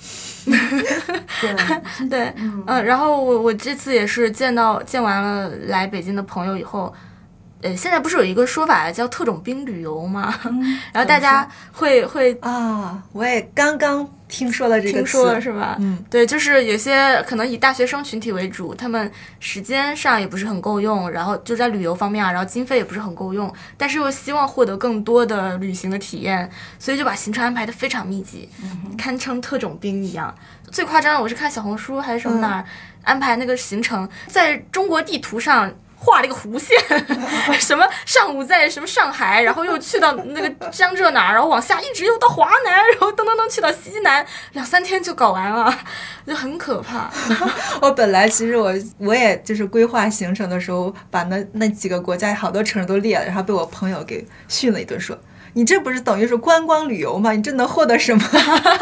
[0.44, 1.54] 对，
[2.10, 2.32] 对，
[2.66, 6.92] 嗯、然后我我这次也是见到见完了来北京的朋友以后，
[7.62, 10.34] 呃，现在不是有一个说法叫特种兵旅游吗？
[10.92, 15.76] 然后大家会会啊，我也刚刚听说了这个听，说了是吧？
[15.78, 19.08] 嗯，对，就是有些可能以大学生群体为主，他们
[19.38, 26.50] 时间上也不是很够用，然后就在旅游方面啊，然后经费也不是很够用，但是又希望获得更多的旅行的体验，
[26.80, 28.48] 所以就把行程安排的非常密集，
[28.98, 30.34] 堪称特种兵一样。
[30.72, 32.64] 最夸张的，我是看小红书还是什么哪儿、
[33.04, 35.72] 安排那个行程，在中国地图上。
[36.04, 36.76] 画了一个弧线，
[37.60, 45.72] 什么上午在什么上海，然后又去到那个江浙哪儿，然后往下一直又到华南，然后噔噔噔去到西南，两三天就搞完了，
[46.26, 47.08] 就很可怕。
[47.80, 55.16] 我本来其实我我也就是规划行程的时候，把那那几个国家好多城市都列了，然后被我朋友给训了一顿，说
[55.54, 57.32] 你这不是等于是观光旅游吗？
[57.32, 58.22] 你这能获得什么？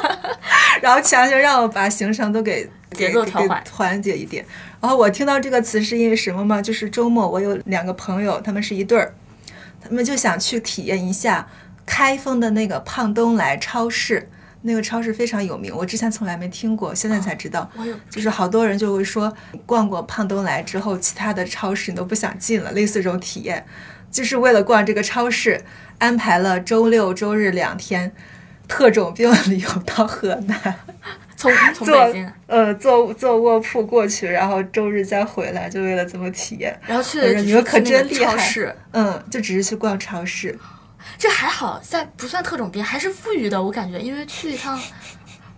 [0.82, 4.44] 然后强行让我把行程都给节奏调缓给缓解一点。
[4.80, 6.62] 然后我听到这个词是因为什么吗？
[6.62, 9.14] 就是周末我有两个朋友，他们是一对儿，
[9.80, 11.46] 他们就想去体验一下
[11.84, 14.28] 开封的那个胖东来超市。
[14.62, 17.66] 那个超市非常有名，我之前从来没听过，现在才知道。
[18.10, 19.32] 就是好多人就会说，
[19.64, 23.64] 逛过胖东来之后，其他的超市你都不想进了，类似这种体验，
[24.10, 25.60] 就是为了逛这个超市，
[25.98, 28.12] 安排了周六周日两天，
[28.66, 30.74] 特种兵旅游到河南，
[31.36, 36.78] 从 从坐北京，呃坐坐卧铺过去，然后周日再回来，就为了这么体验。
[36.86, 38.36] 然后去我说的只你们可真厉害。
[38.36, 40.58] 超市，嗯，就只是去逛超市，
[41.16, 44.78] 这还好，在不算特种兵，还是富裕的，我感觉，因为去一趟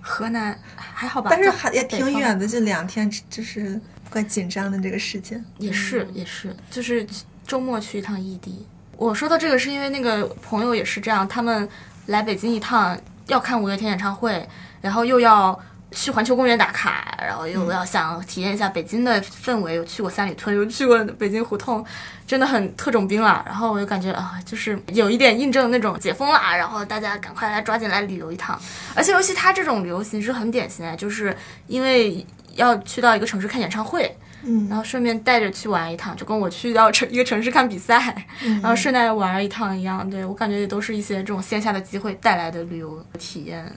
[0.00, 3.80] 河南还好吧，但是还也挺远的，就两天，就是
[4.10, 5.42] 怪紧张的这个时间。
[5.58, 7.06] 也是也是，就是
[7.52, 8.66] 周末去一趟异地。
[8.96, 11.68] 我说到这个是因为那个朋友也是这样，他们
[12.06, 14.48] 来北京一趟要看五月天演唱会，
[14.80, 21.84] 然后又要去环球公园打卡，然后又要想体验一下北京的氛围，有去过三里屯，有去过北京胡同，
[22.26, 23.42] 真的很特种兵了。
[23.44, 28.58] 然后我就感觉啊，就是有一点印证那种解封啦，然后大家赶快来抓紧来旅游一趟。
[28.94, 31.36] 而且尤其他这种旅游形式很典型啊，就是
[31.66, 38.26] 因为要去到一个城市看演唱会，嗯然后顺便带着去玩一趟，就跟我去到城一个城市看比赛，
[38.60, 40.08] 然后顺带玩一趟一样。
[40.08, 43.70] 对我感觉也都是一些这种线下的机会带来的旅游体验，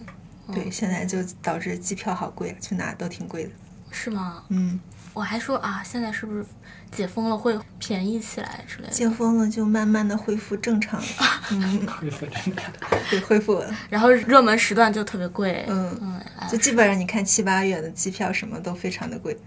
[0.53, 3.49] 对，现在就导致机票好贵，去哪都挺贵的。
[3.91, 4.43] 是吗？
[4.49, 4.79] 嗯，
[5.13, 6.43] 我还说啊，现在是不是
[6.91, 8.91] 解封了会便宜起来之类的？
[8.91, 11.07] 解封了就慢慢的恢复正常了，
[11.51, 12.73] 嗯，恢复正常。
[13.09, 13.73] 对，恢复了。
[13.89, 19.37] 然后热门时段就特别贵，嗯就基本上你看七八月的机票什么都非常的贵。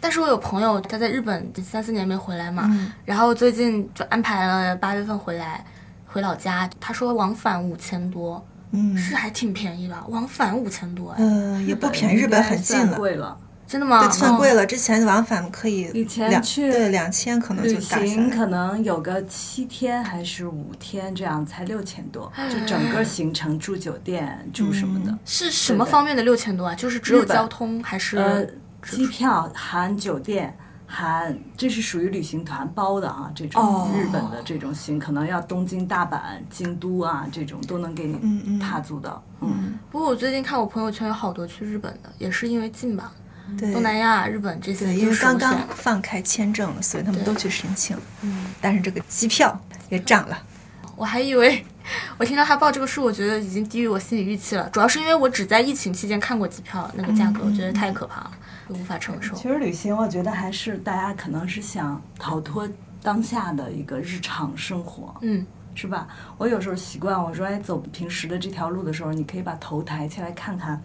[0.00, 5.64] 但是我有朋友他在日本三四年没回来嘛，嗯然后最近就安排了八月份回来，
[6.06, 13.36] 回老家，他说往返五千多，嗯，是还挺便宜的，往返五千多，哎，呃，也不便宜，日本很近了，贵了。
[13.66, 14.00] 真的吗？
[14.02, 14.54] 对，算贵哦。
[14.54, 14.64] 了。
[14.64, 17.80] 之前往返可以以前两去对两千可能就旅。
[18.06, 25.14] 行可能有个七天还是五天，这样才六千多， 就整个行程住酒店住什么的。
[25.26, 26.74] 是什么方面的六千多啊？
[26.74, 28.16] 就是只有交通还是？
[28.16, 28.42] 呃，
[28.82, 30.56] 机票含酒店。
[30.90, 36.18] 含这是属于旅行团包的啊，这哦种日本的这种行，可能要东京、大阪、
[36.48, 39.22] 京都啊，这种都能给嗯你嗯踏足的。
[39.42, 43.12] 嗯，不过我最近看我朋友圈有好多去日本的，也是因为近吧，
[43.58, 47.94] 对东南亚、日本这些对，因为就是首刚刚放开签证了，所以他们都去申请。
[48.22, 49.60] 嗯，但是这个机票
[49.90, 50.38] 也涨了。
[50.98, 51.64] 我还以为
[52.18, 54.68] 我听到他报这个数，我觉得已经低于我心理预期了。
[54.70, 58.32] 主要是因为我只在疫情期间看过机票那个价格，嗯我觉得太可怕了，
[58.68, 59.32] 无法承受。
[59.36, 62.68] 其实旅行，我觉得还是大家可能是想逃脱
[63.00, 65.46] 当下的一个日常生活，嗯，
[65.76, 66.08] 是吧？
[66.36, 70.82] 我有时候习惯，我说哎，走平时的这条路的时候，你可以把头抬起来看看，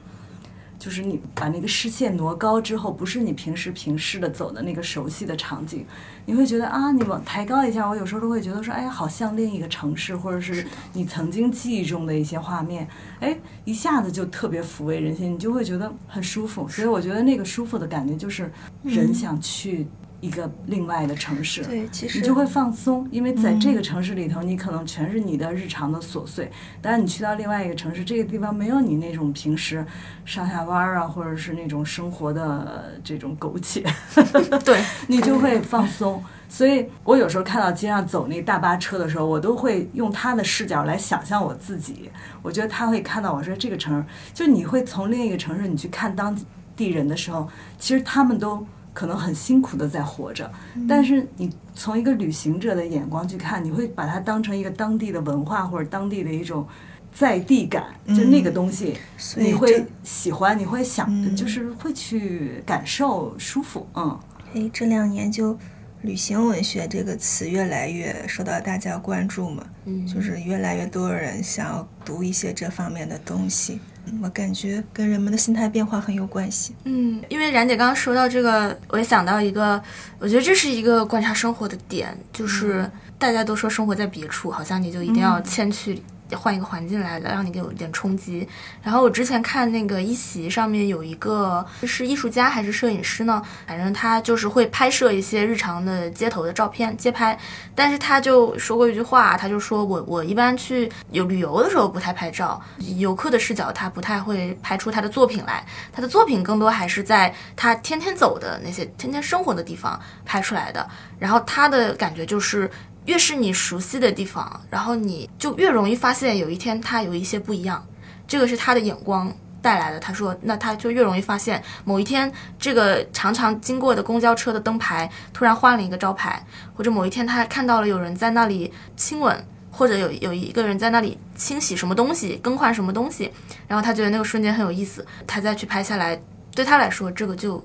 [0.83, 5.85] 就是你把那个视线挪高之后，不是你平时平视的走的那个熟悉的场景，
[6.25, 12.85] 你会觉得啊，你往抬高一下，我有时候都会觉得说，哎，好像另一个城市，或者是你曾经记忆中的一些画面，
[13.21, 16.67] 哎，一下子就特别抚慰人心，你就会觉得很舒服。
[16.67, 18.51] 所以我觉得那个舒服的感觉，就是
[18.83, 19.87] 人想去
[20.23, 21.61] 一个另外的城市。
[21.65, 26.49] 对，其实你就会放松，因为在这个城市里头，你可能全是你的日常的琐碎。
[26.81, 29.85] 当然，你去到另外一个城市，这个地方没有你那种平时
[30.23, 33.83] 上下班儿啊，或者是那种生活的呃这种苟且，
[34.63, 36.23] 对， 你就会放松。
[36.47, 42.09] 所以我有时候看到街上走那大巴车的时候，我都会用他的视角来想象我自己。
[42.41, 46.37] 我觉得他会看到我说这个城，就你会从另一个城市你去看当
[46.75, 50.49] 地人的时候，其实他们都可能很辛苦的在活着，
[50.87, 56.65] 但是你从一个旅行者的眼光去看，你会把它当成一个当地的文化或者当地的一种
[57.11, 58.97] 在地感，就那个东西，
[59.37, 61.35] 你会喜欢，你会想，嗯。
[61.35, 64.19] 就是会去感受舒服，嗯。
[64.53, 65.57] 哎，这两年就
[66.03, 73.79] 旅行文学这个词越来越受到大家关注嘛，嗯，就是越来越多人想要读一些这方面的东西。
[74.05, 76.75] 嗯我感觉跟人们的心态变化很有关系。
[76.83, 79.81] 嗯，因为冉姐刚刚说到这个，我也想到一个，
[80.19, 86.01] 我觉得这是一个观察生活的点，就是大家都说生活在别处，好像你就一定要迁去。
[86.35, 88.47] 换一个环境来让你给我一点冲击。
[88.81, 93.41] 然后我之前看那个一席上面有一个是艺术家还是摄影师呢？
[93.67, 97.37] 反正他就是会拍摄一些日常的街头的照片街拍，
[97.75, 102.61] 但是他就说过一句话，他就说我我一般去有旅游的时候不太拍照，
[102.97, 110.87] 游客的视角他不太会拍出他的作品来，他的作品更多还是在他天天走的那些天天生活的地方拍出来的。
[111.19, 112.69] 然后他的感觉就是。
[113.05, 117.85] 越是你熟悉的地方，然后你就越容易发现有一天它有一些不一样，
[118.27, 119.31] 这个是他的眼光
[119.61, 119.99] 带来的。
[119.99, 133.31] 他说，那他就越容易发现某一天这个常常经过的公交车的灯牌突然换了一个招牌，或者某一天他看到了有人在那里亲吻，或者有有一个人在那里清洗什么东西、更换什么东西，
[133.67, 136.19] 然后他觉得那个瞬间很有意思，他再去拍下来，
[136.55, 137.63] 对他来说这个就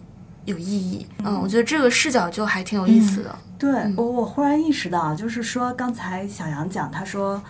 [0.49, 1.07] 有意义。
[1.25, 3.39] 嗯，我觉得这个视角就还挺有意思的。
[3.59, 7.41] 对我，我忽然意识到，就是说刚才小杨讲，他说，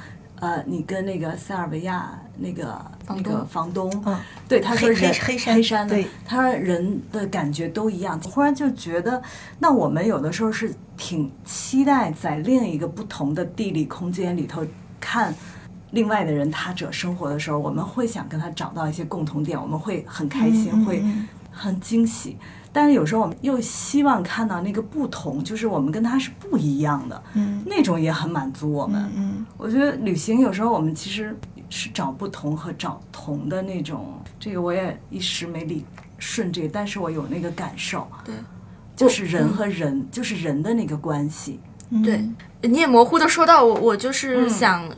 [0.40, 4.18] 呃，你跟那个塞尔维亚那个那个房东，嗯，
[4.48, 8.18] 对他说黑人黑山黑山的对，他说人的感觉都一样。
[8.20, 9.22] 忽然就觉得，
[9.58, 14.66] 那我们有的时候是挺期待在另一个不同的地理空间里头
[14.98, 15.34] 看。
[15.92, 22.36] 另外的人他者生活的时候，我们会想跟他找到一些共同点，我们会很开心，会嗯很惊喜。
[22.78, 27.60] 但是有时候我们又希望看到那个不同，就是我们跟他是不一样的，嗯。
[27.66, 29.02] 那种也很满足我们。
[29.16, 31.36] 嗯嗯，我觉得旅行有时候我们其实
[31.68, 35.84] 是找不同和找同的那种，这个我也一时没理
[36.18, 38.32] 顺这个，但是我有那个感受，对，
[38.94, 41.58] 就是人和人，就是人的那个关系。
[41.90, 42.00] 嗯。
[42.04, 42.24] 对，
[42.70, 44.48] 你也模糊的说到我，我就是嗯。
[44.48, 44.88] 想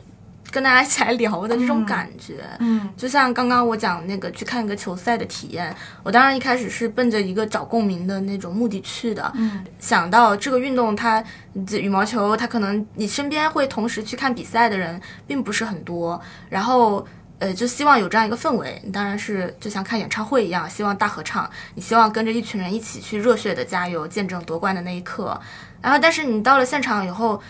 [0.51, 2.43] 跟大家一起来聊的这种感觉。
[2.59, 9.31] 嗯就像刚刚我讲那个去看一个球赛的体验，我当然一开始是奔着一个找共鸣的那种目的去的。
[9.35, 11.23] 嗯想到这个运动它，
[11.65, 17.07] 这羽毛球，它可能你身边会同时去看比赛的人并不是很多，然后。
[17.41, 25.41] 呃，就希望有这样一个氛围，你当然是就像看演唱会一样，希望大合唱，你希望跟着一群人一起去热血的加油，见证夺冠的那一刻。
[25.81, 27.41] 然后，但是你到了现场以后，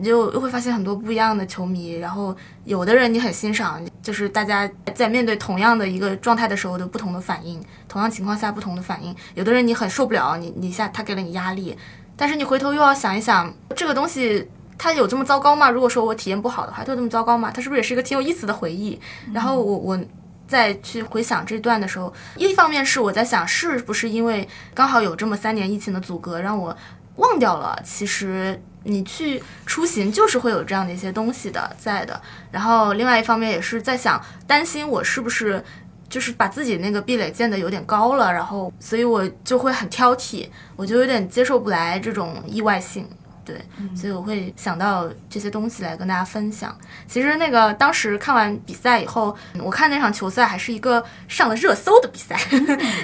[0.00, 2.34] 你就又会发现很多不一样的球迷，然后
[2.64, 9.14] 有的人你很欣赏，就是大家在面对同样的一个状态的时候的不同的反应，同样情况下不同的反应。
[9.34, 11.76] 有的人你很受不了，你你一下他给了你压力，
[12.16, 14.48] 但是你回头又要想一想，这个东西
[14.78, 15.68] 它有这么糟糕吗？
[15.68, 17.50] 如果说我体验不好的话，它有这么糟糕吗？
[17.54, 18.98] 它是不是也是一个挺有意思的回忆？
[19.34, 20.00] 然后我我
[20.48, 26.74] 再去回想这段的时候，一方面是我在想，是不是因为刚好有这么三年疫情的阻隔，让我
[27.16, 28.62] 忘掉了其实。
[28.84, 32.20] 你去出行就是会有这样的一些东西的在的，
[32.50, 35.62] 然后另外一方面也是在想担心我是不是
[36.08, 43.08] 就是把自己那个壁垒建的有点高了，然后所以我就会很挑剔，我就有点接受不来这种意外性。
[43.50, 46.76] 对，所以我会想到这些东西来跟大家分享。
[47.06, 52.38] 其实那个当时看完比赛以后，我看那场球赛还是一个上了热搜的比赛，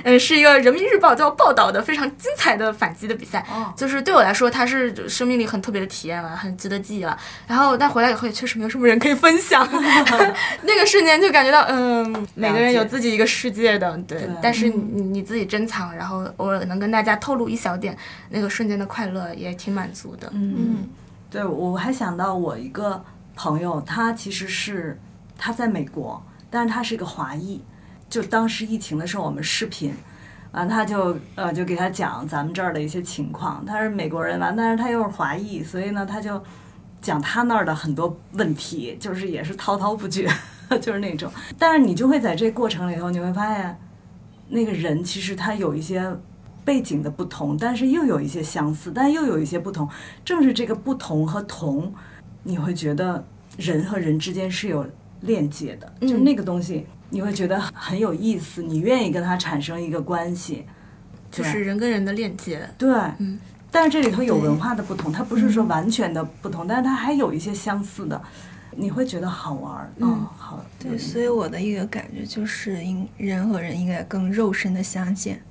[0.04, 3.44] 嗯， 是一个人民日报都要报道的非常精彩的反击的比赛。
[3.50, 7.18] 哦就是对我来说，它是生命里很特别的体验了，很值得记忆了。
[7.46, 9.66] 然后但回来以后也确实没有什么人可以分享，
[10.62, 14.28] 那个瞬间就感觉到，嗯，每个人有自己一个世界的，对。
[14.42, 17.96] 但是你你自己珍藏，然后偶尔能跟大家透露一小点
[18.30, 20.30] 那个瞬间的快乐，也挺满足的。
[20.38, 20.88] 嗯，
[21.30, 23.02] 对，我还想到我一个
[23.34, 25.00] 朋友，他其实是
[25.38, 27.62] 他在美国，但是他是一个华裔。
[28.08, 29.94] 就当时疫情的时候，我们视频，
[30.52, 33.64] 完他就呃就给他讲咱们这儿的一些情况。
[33.64, 36.40] 他是美国人完，但是他又是华裔，所以呢他就
[37.00, 40.30] 讲他那儿的很多问题，就是也是滔滔不绝，
[40.80, 41.32] 就是那种。
[41.58, 43.78] 但是你就会在这过程里头，你会发现
[44.48, 46.14] 那个人其实他有一些。
[46.66, 49.88] 背景的不同，但是又有一些相似，但又有一些不同。
[50.24, 51.94] 正是这个不同和同，
[52.42, 53.24] 你会觉得
[53.56, 54.84] 人和人之间是有
[55.20, 60.66] 链接的，就那个东西，你会觉得很有意思，你愿意跟他产生一个关系，
[61.30, 62.68] 就是人跟人的链接。
[62.76, 63.38] 对，嗯。
[63.70, 68.20] 但是这里头有文化的不同，它不是说完全的不同，但是它还有一些相似的，
[68.72, 69.92] 你会觉得好玩。
[69.98, 70.64] 嗯，好。
[70.78, 75.42] 对，所以我的一个感觉就是，应人和人应该更肉身的相见。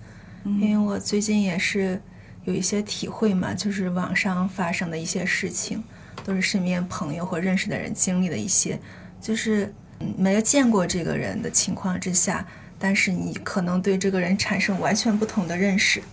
[0.45, 1.99] 因为我最近也是
[2.43, 5.83] 有一些体会嘛，就是网上发生的一些事情，
[6.23, 8.79] 都是身边朋友或认识的人经历的一些，
[9.19, 9.73] 就是
[10.15, 12.45] 没有见过这个人的情况之下，
[12.77, 16.03] 但是你可能对这个人产生完全不同的认识，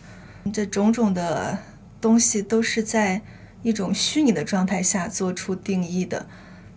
[0.53, 1.59] 这种种的
[2.01, 3.21] 东西都是在
[3.63, 6.27] 一种虚拟的状态下做出定义的，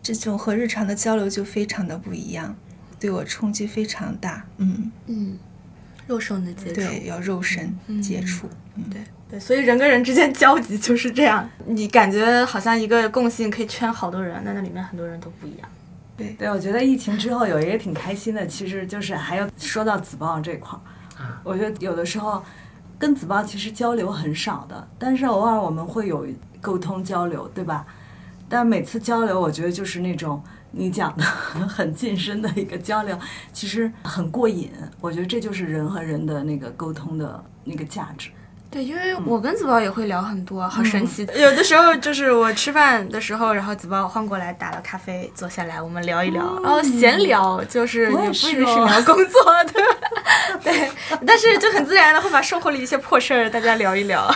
[0.03, 2.55] 这种和日常的交流就非常的不一样，
[2.99, 4.45] 对我冲击非常大。
[4.57, 5.39] 嗯嗯。
[6.07, 8.49] 肉身的接触，对，要肉身接触，
[8.91, 15.67] 对对，所以人跟人之间交集就是这样，你感觉好像一个共性可以圈好多人，那那里面很多人都不一样。
[16.15, 16.35] 对。
[16.37, 20.77] 对，我觉得疫情之后有一个挺开心的，其实就是还有说到子报这块
[21.17, 22.43] 儿，我觉得有的时候
[22.99, 26.27] 跟子报其实交流很少的，但是偶尔我们会有
[26.61, 27.85] 沟通交流，对吧？
[28.47, 30.41] 但每次交流，我觉得就是那种。
[30.77, 31.23] 你讲的
[31.69, 33.17] 很近身的一个交流，
[33.53, 34.69] 其实很过瘾。
[34.99, 38.29] 我觉得这就是人和人的那个沟通的那个价值。
[38.71, 41.25] 对，因为我跟子宝也会聊很多，好神奇。
[41.35, 49.41] 有的时候就是我吃饭的时候，然后子宝换过来打了咖啡，坐下来我们聊一聊，然后闲聊，就是也不一定是聊工作
[49.73, 50.91] 的， 对，
[51.25, 54.29] 但是就很自然的会把生活里一些破事儿大家聊一聊。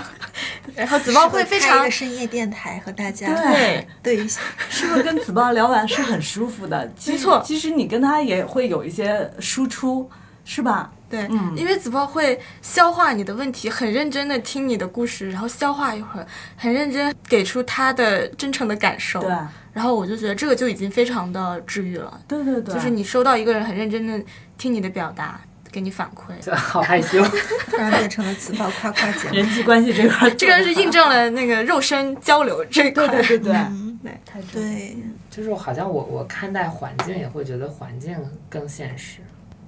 [0.75, 4.27] 然后子豹会非常深夜电台和大家对 对，
[4.69, 6.89] 是不是跟子豹聊完是很舒服的？
[7.07, 10.09] 没错，其实你跟他也会有一些输出，
[10.45, 10.89] 是吧？
[11.09, 19.19] 对，嗯，因为子豹会消化你的问题，很认真的听你的故事，然后消化一会儿，很认真给出他的真诚的感受。
[19.21, 19.29] 对，
[19.73, 22.21] 然后我就觉得这个就已经非常的治愈了。
[22.27, 24.21] 对对对，就是你收到一个人很认真的
[24.57, 25.39] 听你的表达。
[25.71, 27.23] 给你反馈， 好害羞，
[27.69, 29.31] 突然变成了自爆夸夸奖。
[29.31, 33.07] 人际关系这块，这个是印证了那个肉身交流这一块。
[33.07, 33.53] 对对对
[34.01, 34.97] 对，太 对。
[35.29, 38.17] 就是好像我我看待环境也会觉得环境
[38.49, 39.19] 更现实。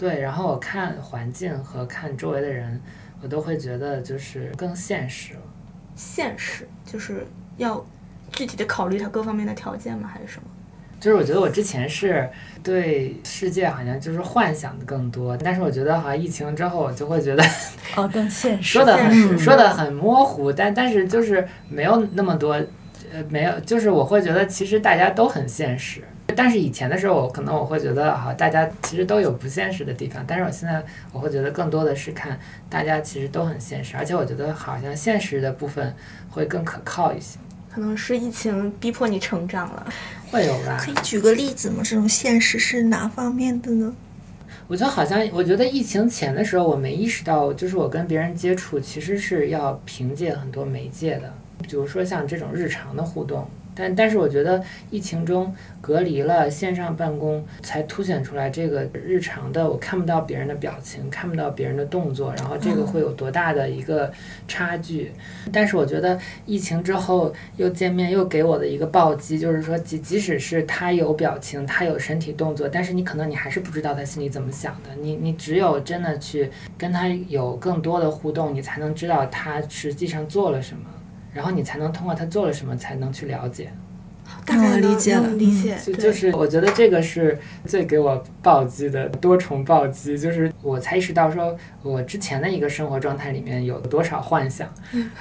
[0.02, 2.82] 对，然后我看环境和看周围的人，
[3.22, 5.40] 我都会觉得就是更现实了。
[5.96, 7.24] 现实就是
[7.58, 7.86] 要
[8.32, 10.10] 具体的考虑它各方面的条件吗？
[10.12, 10.48] 还是什么？
[11.00, 12.28] 就是我觉得我之前是
[12.64, 17.44] 对世界好像就是幻想的更多，但是我觉得好像疫情之后，我就会觉得
[17.96, 22.54] 哦更现 实，说的很说的很模糊，但但是就是没有那么多，
[23.14, 26.04] 呃没有，就是我会觉得其实大家都很现实，
[26.36, 35.94] 但是以前的时候，我可能我会觉得啊大家其实都有不现实的地方，但是我现在我会觉得更多的是看大家其实都很现实，而且我觉得好像现实的部分
[36.30, 37.38] 会更可靠一些。
[37.74, 39.86] 可能是疫情逼迫你成长了。
[40.30, 40.78] 会有吧？
[40.82, 41.82] 可以举个例子吗？
[41.84, 43.94] 这种现实是哪方面的呢？
[44.68, 64.12] 我觉得好像，我觉得疫情前的时候，我没意识到，就是我跟别人接触，其实是要凭借很多媒介的，比如说像这种日常的互动，但但是我觉得疫情中隔离了线上办公，才凸显出来这个日常的我看不到别人的表情，看不到别人的动作，然后这个会有多大的一个
[64.48, 65.12] 差距。
[65.52, 74.90] 但是我觉得疫情之后又见面，又给我的一个暴击，就是说即即使是他有表情，他有身体动作，但是你可能你还是不知道他心里怎么想的。
[75.00, 80.84] 你你只有真的去跟他有更多的互动，你才能知道他实际上做了什么。
[81.34, 83.72] 然后你才能通过他做了什么，才能去了解。
[84.46, 94.68] 大概理解了理解，就就是我觉得这个是最给我暴击的多重暴击，就是我才意识到说我之前的一个生活状态里面有多少幻想。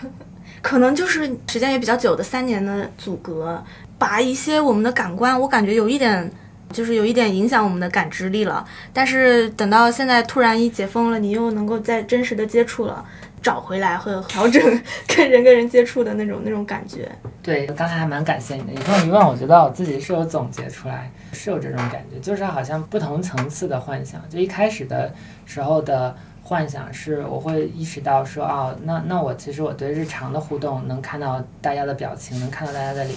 [0.63, 3.63] 可能就是时间也比较久的三年的阻隔，
[3.99, 6.31] 把一些我们的感官，我感觉有一点。
[6.73, 13.05] 就是有一点影响我们的感知力了，但是等到现在突然一解封了，你又能够再真实的接触了，
[13.43, 14.63] 找回来和调整
[15.09, 17.11] 跟人跟人接触的那种那种感觉。
[17.43, 18.73] 对，刚才还蛮感谢你的。
[18.73, 24.21] 你这么一问，我觉得我自己是有总结出来，是有这种感觉，就是好像不同层次的幻想。
[24.29, 25.13] 就一开始的
[25.47, 33.17] 时候的幻想是，我会意识到说，哦，那那我其实我对日常的互动能看到大家的表情，能看到大家的脸，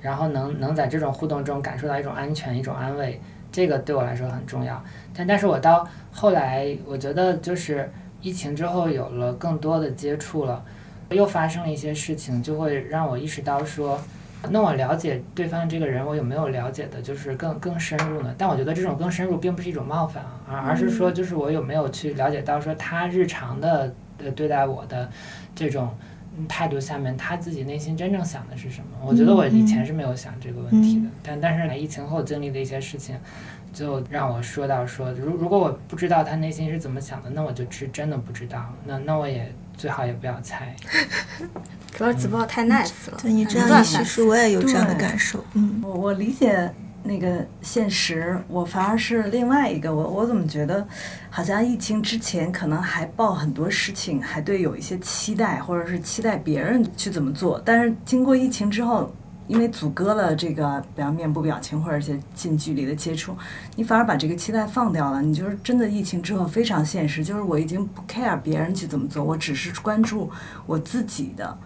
[0.00, 4.80] 然后能能在这种互动中感受到一种安全、一种安慰，这个对我来说很重要。
[5.16, 7.90] 但但是我到后来，我觉得就是
[8.20, 10.64] 疫情之后有了更多的接触了。
[11.10, 13.98] 又发生了一些事情，就会让我意识到说，
[14.50, 18.34] 那我了解对方这个人，我有没有了解的，就是更更深入呢？
[18.36, 25.08] 但我觉得这种更深入并不是一种冒犯啊，而而是说，就是我有没有去了解到说他日常的呃对待我的
[25.54, 25.88] 这种
[26.36, 28.98] 嗯态度下面，他自己内心真正想的是什么？
[29.02, 33.16] 我觉得我以前是没有想这个问题的，但但是疫情后经历的一些事情。
[33.78, 38.74] 就让我说到说，如如果我不知道他内心是怎么想的，那我就是真的不知道。
[38.84, 40.74] 那那我也最好也不要猜。
[41.94, 45.44] 主要子报太 nice 了，对你这样断一叙述，我也有这样的感受。
[45.54, 46.68] 嗯，我我理解
[47.04, 49.94] 那个现实，我反而是另外一个。
[49.94, 50.84] 我我怎么觉得，
[51.30, 57.62] 好像疫情之前可能还抱很多事情，还对有一些期待，或者是期待别人去怎么做。
[57.64, 59.12] 但是经过疫情之后，
[59.48, 63.34] 因为阻隔了这个，比方面部表情或者一些近距离的接触，
[63.76, 65.20] 你反而把这个期待放掉了。
[65.22, 70.30] 你就是真的疫情之后非常现实，就是我已经不 care 别人去怎么做，我只是关注
[70.66, 71.58] 我自己的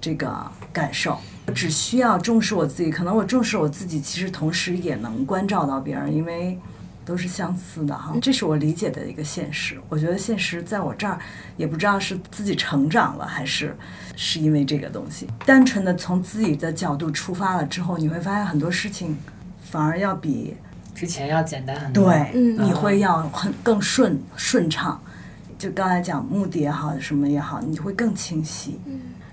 [0.00, 1.18] 这个感受。
[1.46, 6.58] 我只需要重视我自己，可能我重视我自己，其实同时也能关照到别人，因为
[7.10, 8.14] 都是相似的哈。
[8.22, 9.76] 这是我理解的一个现实。
[9.88, 11.18] 我觉得现实在我这儿，
[11.56, 13.76] 也不知道是自己成长了，还是
[14.14, 15.26] 是因为这个东西。
[15.44, 19.18] 单纯的从自己的角度出发了之后，你会发现很多事情
[19.60, 20.54] 反而要比
[20.94, 22.04] 之前要简单很多。
[22.04, 25.02] 对，嗯你会要很更顺顺畅。
[25.58, 28.80] 就刚才讲目的也好，什么也好，你会更清晰。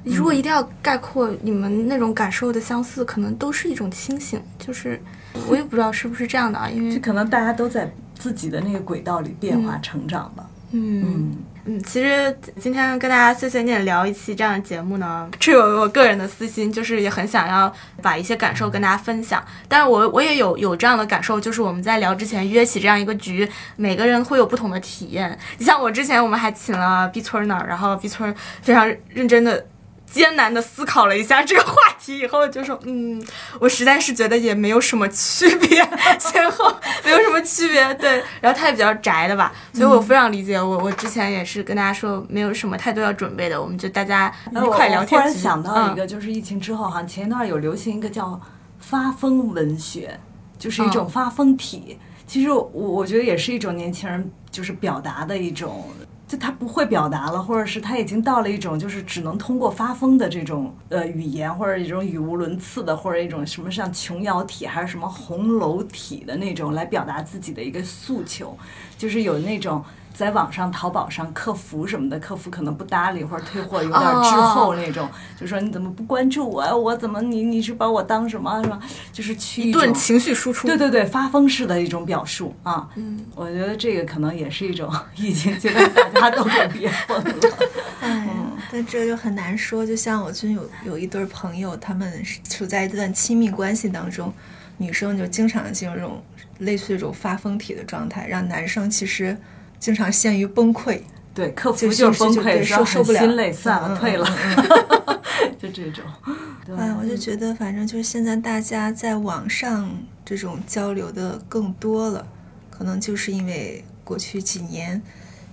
[0.04, 5.00] 如果一定要概括你们那种感受的相似，可能都是一种清醒，就是
[5.48, 10.46] 我也不知道是不是这样的啊，因为就可能大家都在自己的那个轨道里变化成长吧。
[10.72, 19.42] 嗯嗯，嗯，其实今天跟大家碎碎念聊一期这样的节目呢，是有我个人的私心，就是也很想要把一些感受跟大家分享。
[19.70, 25.40] 但是我我也有有这样的感受，就是我们在聊之前约起这样一个局，每个人会有不同的体验。
[25.58, 29.66] 你像我之前我们还请了 B 村儿呢，然后 B 村儿非常认真的。
[30.10, 33.22] 艰难的思考了一下这个话题以后，就说，嗯，
[33.60, 35.86] 我实在是觉得也没有什么区别，
[36.18, 38.24] 前后没有什么区别，对。
[38.42, 40.60] 然后他也比较宅的吧，所以我非常理解。
[40.60, 45.38] 我我之前也是跟大家说，没有什么太多要准备的，我们就大家一哎我块聊天我忽然。
[45.38, 48.40] 想到一个，嗯就是疫情之后，好像前一段有流行一个叫
[48.80, 50.18] 发疯文学，
[50.58, 52.00] 就是一种嗯发疯体。
[52.26, 55.86] 其实我我觉得也是一种年轻人就是表达的一种。
[56.28, 68.58] 就他不会表达了，或者是他已经到了一种就是只能通过发疯的这种呃语言，或者一种语无伦次的，或者一种什么像琼瑶体还是什么红楼体的那种来表达自己的一个诉求，
[68.98, 69.82] 就是有那种
[70.18, 75.08] 在网上淘宝上客服什么的，客服可能不搭理或者退货有点滞后那种，
[75.40, 76.76] 就说你怎么不关注我呀？
[76.76, 78.82] 我怎么你你是把我当什么什么？
[79.14, 80.66] 就是去一种顿情绪输出。
[80.66, 82.90] 对对对，发疯式的一种表述啊。
[82.96, 87.36] 嗯，我觉得这个可能也是一种疫情阶段大家都给憋疯了。
[88.02, 88.28] 哎，
[88.72, 89.86] 但这就很难说。
[89.86, 94.34] 就像我最近有有一对儿朋友，他们是处在一段亲密关系当中，
[94.78, 96.24] 女生就经常进入这种
[96.58, 99.38] 类似这种发疯体的状态，让男生其实
[99.80, 101.02] 经常陷于崩溃。
[101.34, 103.20] 对，客服就就是崩溃，受受不了。
[103.20, 104.28] 心累，算了，嗯退了。
[104.28, 105.20] 嗯，
[105.60, 106.04] 就这种。
[106.66, 106.76] 对。
[106.76, 109.90] 哎，我就觉得，反正就是现在大家在网上
[110.26, 112.26] 这种交流的更多了，
[112.72, 115.00] 可能就是因为过去几年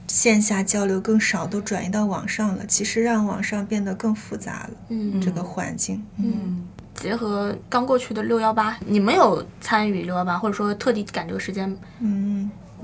[0.08, 4.70] 线下交流更少，都转移到网上了，其实让网上变得更复杂了。
[4.88, 5.20] 嗯。
[5.20, 12.33] 这个环境，嗯，结合刚过去的六幺八，你们有参与六幺八，或者说特地赶这个时间，嗯，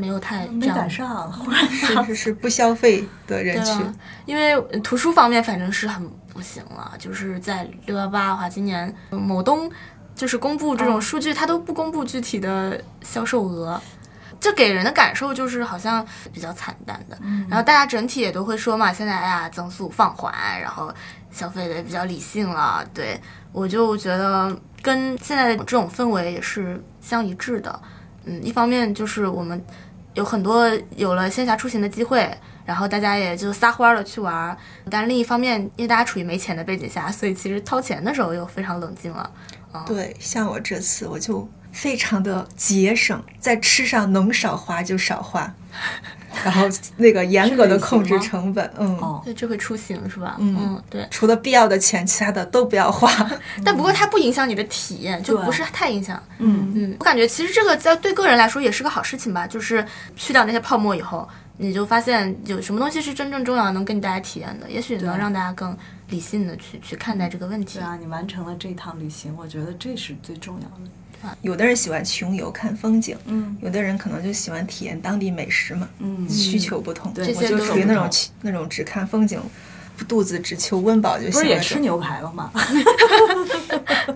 [0.00, 3.94] 没有太没赶上， 或者是不消费的人群，？
[4.24, 9.70] 因为图书方面反正是很不行了，就是在六幺八的话，今年某东
[10.14, 13.80] 就是公布这种数据，它都不公布具体的销售额。
[14.40, 20.32] 这给人的感受就是好像比较惨淡的，然后大家整体也都会说嘛，现在哎呀增速放缓，
[20.62, 20.90] 然后
[21.30, 22.82] 消费的也比较理性了。
[22.94, 23.20] 对
[23.52, 27.82] 我就觉得跟现在的这种氛围也是相一致的。
[28.24, 29.62] 嗯，一方面就是我们
[30.20, 32.30] 有很多有了线下出行的机会，
[32.66, 34.54] 然后大家也就撒欢儿了去玩儿。
[34.90, 39.30] 但另一方面，因为大家处于没钱的背景下，所以其实掏钱的时候又非常冷静了。
[39.86, 45.54] 对，像我这次我就非常的节省，在吃上能少花就少花，
[46.44, 48.96] 然后那个严格的控制成本，嗯。
[48.98, 50.36] 哦，对，这会出行是吧？
[50.38, 51.06] 嗯对。
[51.10, 53.10] 除了必要的钱，其他的都不要花。
[53.64, 56.22] 但不过它不影响你的体验，就不是太影响。
[56.38, 59.84] 嗯嗯，我感觉其实这个在对个人来说也是个好事情吧，就是
[60.16, 61.28] 去掉那些泡沫以后，
[61.58, 65.76] 你就发现有什么东西是真正重要的，能给你带来体验的，也许能让大家更
[66.08, 67.82] 理性的去去看待这个问题对。
[67.82, 70.90] 啊，你完成了这趟旅行，我觉得这是最重要的。
[71.42, 77.12] 有的人喜欢穷游看风景，嗯有的人可能就喜欢体验当地美食嘛，嗯，需求不同。
[77.16, 79.40] 我就属于那种去那种只看风景，
[80.08, 81.32] 肚子只求温饱就行了。
[81.32, 82.50] 不是也吃牛排了吗？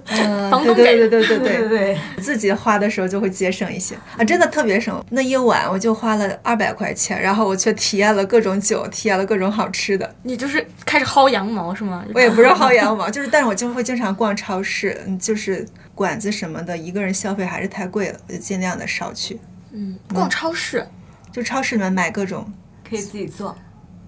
[0.07, 5.05] 嗯，对对对对对对对，对，自己花的时候就会节省一些啊，真的特别省。
[5.11, 10.15] 那一晚我就花了二百块钱，然后我却体验了各种酒，体验了各种好吃的。
[10.23, 12.05] 你就是开始薅羊毛是吗？
[12.15, 19.40] 我也不是薅羊毛，就是但是我就会经常逛超市，嗯就是馆子什么的，一个人消费还是太贵了，我就尽量的少去。
[19.72, 20.86] 嗯，逛超市，
[21.32, 22.47] 就超市里面买各种，
[22.88, 23.57] 可以自己做，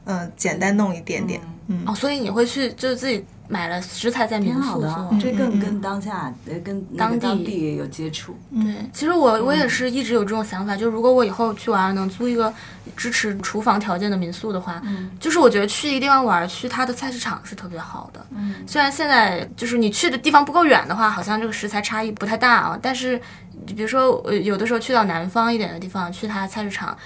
[0.05, 1.41] 嗯，简单弄一点点。
[1.69, 5.19] 嗯，哦，所以你会去就是自己买了食材在民宿做。。
[5.21, 8.37] 这更跟当下呃跟当地地有接触。
[8.51, 12.53] 对，其实我我也是一直有这种想法，就如果我以后去玩能租一个
[12.97, 18.27] 支持厨房条件的民宿的话，嗯就是我觉得去一个地方玩，去它的菜市场是特别好的。
[18.31, 23.21] 嗯虽然现在就是你去的地方不够远的话，好像这个食材差异不太大啊，但是
[23.67, 26.97] 比如说呃有的时候去到南方一点的地方，去它菜市场。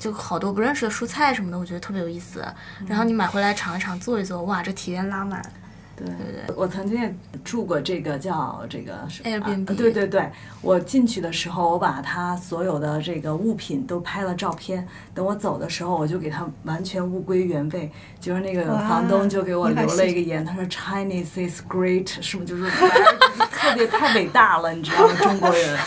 [0.00, 2.42] 就好多不认识的蔬菜什么的，我觉得特别有意思。
[2.86, 5.42] 然后你买回来尝一尝，做一做，哇，这体验拉满。
[6.06, 10.30] 对我曾经也住过这个叫这个是 Airbnb 啊对对对，
[10.62, 14.86] 我进去的时候，我把他所有的这个物品都拍了照片。
[15.14, 17.90] 等我走的时候，我就给他完全物归原位。
[18.20, 25.14] 就是那个房东就给我留了一个言，他说 Chinese is great，是不是就是特别太伟大了，你知道吗？
[25.22, 25.78] 中国人，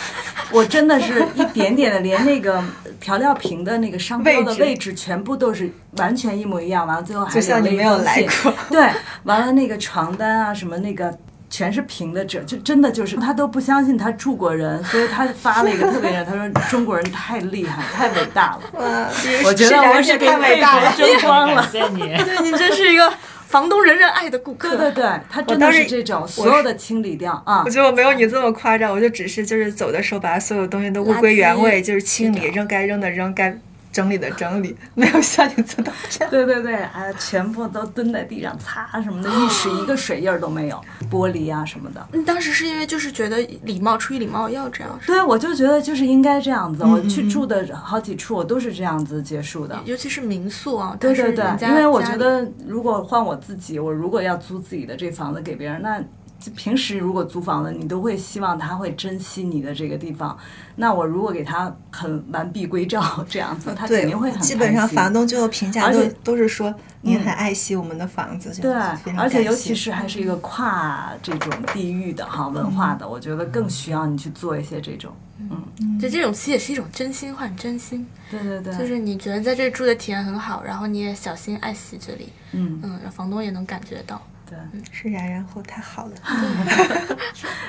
[0.50, 2.60] 我真的是一点点的，连那个
[2.98, 6.84] 调料瓶的那个商标的位置全部都是完全一模一样。
[6.84, 8.54] 完了最后还就像留了一你没有来封信过。
[8.70, 8.90] 对，
[9.22, 11.16] 完了那个床单啊什么那个。
[11.50, 18.60] 全是平的褶，就真的就是他都不相信他住过人，所以他发了一个特别人，他说中国人太厉害，太伟大了。
[18.72, 19.08] 哇，
[19.44, 20.92] 我觉得我是太伟大了。
[20.96, 21.70] 争光了感。
[21.70, 22.00] 谢你。
[22.24, 23.08] 对你真是一个
[23.46, 24.70] 房东人人爱的顾客。
[24.70, 27.70] 对对对，他真的是这种所有的清理掉啊我。
[27.70, 33.56] 觉得我没有你这么夸张，我就只是就是走的时候把所有东西都物归原位，就是清理，扔该扔的扔，该
[33.94, 36.28] 整理的整理，没有下一次到这样。
[36.32, 42.04] 对对对，哎，全部都蹲在地上擦什么的，浴室一个水印儿都没有，玻璃啊什么的。
[42.12, 46.82] 你当时是因为就是觉得礼貌，出于礼貌要这样，是吧对，我就觉得就是应该这样子。
[46.82, 49.80] 我嗯嗯去住的好几处，我都是这样子结束的。
[49.84, 56.06] 尤其是民宿啊，对对对因为我觉得如果换我自己，我如果要租自己的这房子给别人，那就
[56.50, 60.36] 平时如果租房子，你都会希望他会珍惜你的这个地方。
[60.76, 68.72] 那我如果给他很完璧归赵这样子， 他肯定会很，基本上房东最后评价都而且都是说您嗯很爱惜我们的房子，就对
[69.16, 75.12] 而且尤其是还是一个跨这种地域的哈文化的，我觉得更需要你去做一些这种。
[75.38, 75.98] 嗯。
[76.00, 84.20] 就这种其实也是一种真心换真心，对对对，就是你觉得在这住的体验很好，然后你也小心爱惜这里，嗯，嗯，让房东也能感觉到。
[84.48, 84.58] 对，
[84.92, 86.12] 是然然后太好了。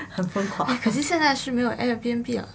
[0.09, 0.67] 很疯狂。
[0.80, 2.47] 可惜现在是没有 Airbnb 了，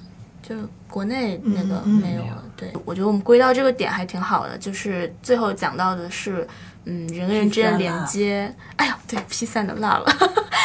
[0.43, 0.55] 就
[0.89, 2.45] 国内那个没有了。
[2.57, 6.47] 对，我觉得我们归到这个点还挺好的，就是最后讲到的是，
[6.85, 8.55] 嗯，人跟人之间的连接。
[8.77, 10.07] 哎呀，对，P 三的辣了，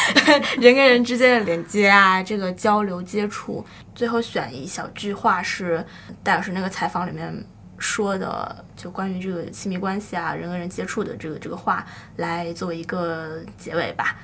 [0.60, 3.64] 人跟人之间的连接啊，这个交流接触。
[3.94, 5.84] 最后选一小句话是
[6.22, 7.44] 戴老师那个采访里面。
[7.78, 14.16] 说的就关于这个亲密关系啊，人跟人接触的这个这个话，来作为一个结尾吧。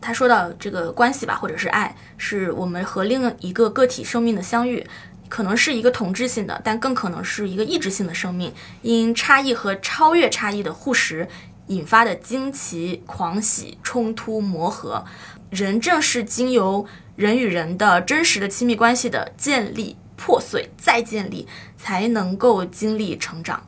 [0.00, 4.86] 他说到这个关系吧，或者是爱，是我们和另一个个体生命的相遇，
[5.28, 8.52] 可能是一个同质性的，但更可能是一个异质性的生命，
[8.82, 11.26] 因差异和超越差异的互识，
[11.68, 15.04] 引发的惊奇、狂喜、冲突、磨合，
[15.50, 16.86] 人正是经由
[17.16, 21.46] 人与人的真实的亲密关系的建立、破碎、再建立，
[21.76, 23.62] 才能够经历成长。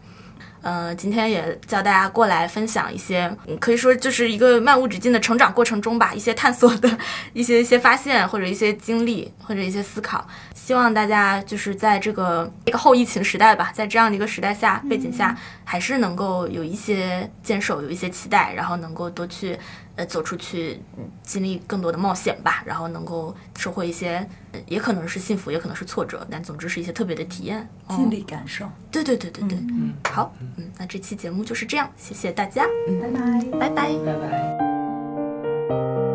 [0.61, 6.99] 呃，今天也叫大家过来分享一些，嗯可以说就是一个漫无止境的成长过程中吧，一些探索的
[7.33, 10.27] 一些一些发现，或者一些经历，或者一些思考。
[10.55, 15.35] 希望大家就是在这个一个后疫情时代吧，在这样的一个时代下背景下，
[15.65, 19.57] 还是能够有一些坚守，有一些期待，然后能够多去
[19.99, 27.69] 呃走出去，嗯经历更多的冒险吧，然后能够收获一些，呃也可能是幸福，也可能是挫折，但总之是一些特别的体验。
[27.91, 28.65] 经历感受。
[28.93, 33.59] 对对对对对，嗯，好，嗯，那这期节目就是这样，谢谢大家，嗯，拜拜。
[33.59, 33.93] 拜拜。
[34.07, 36.08] 拜拜。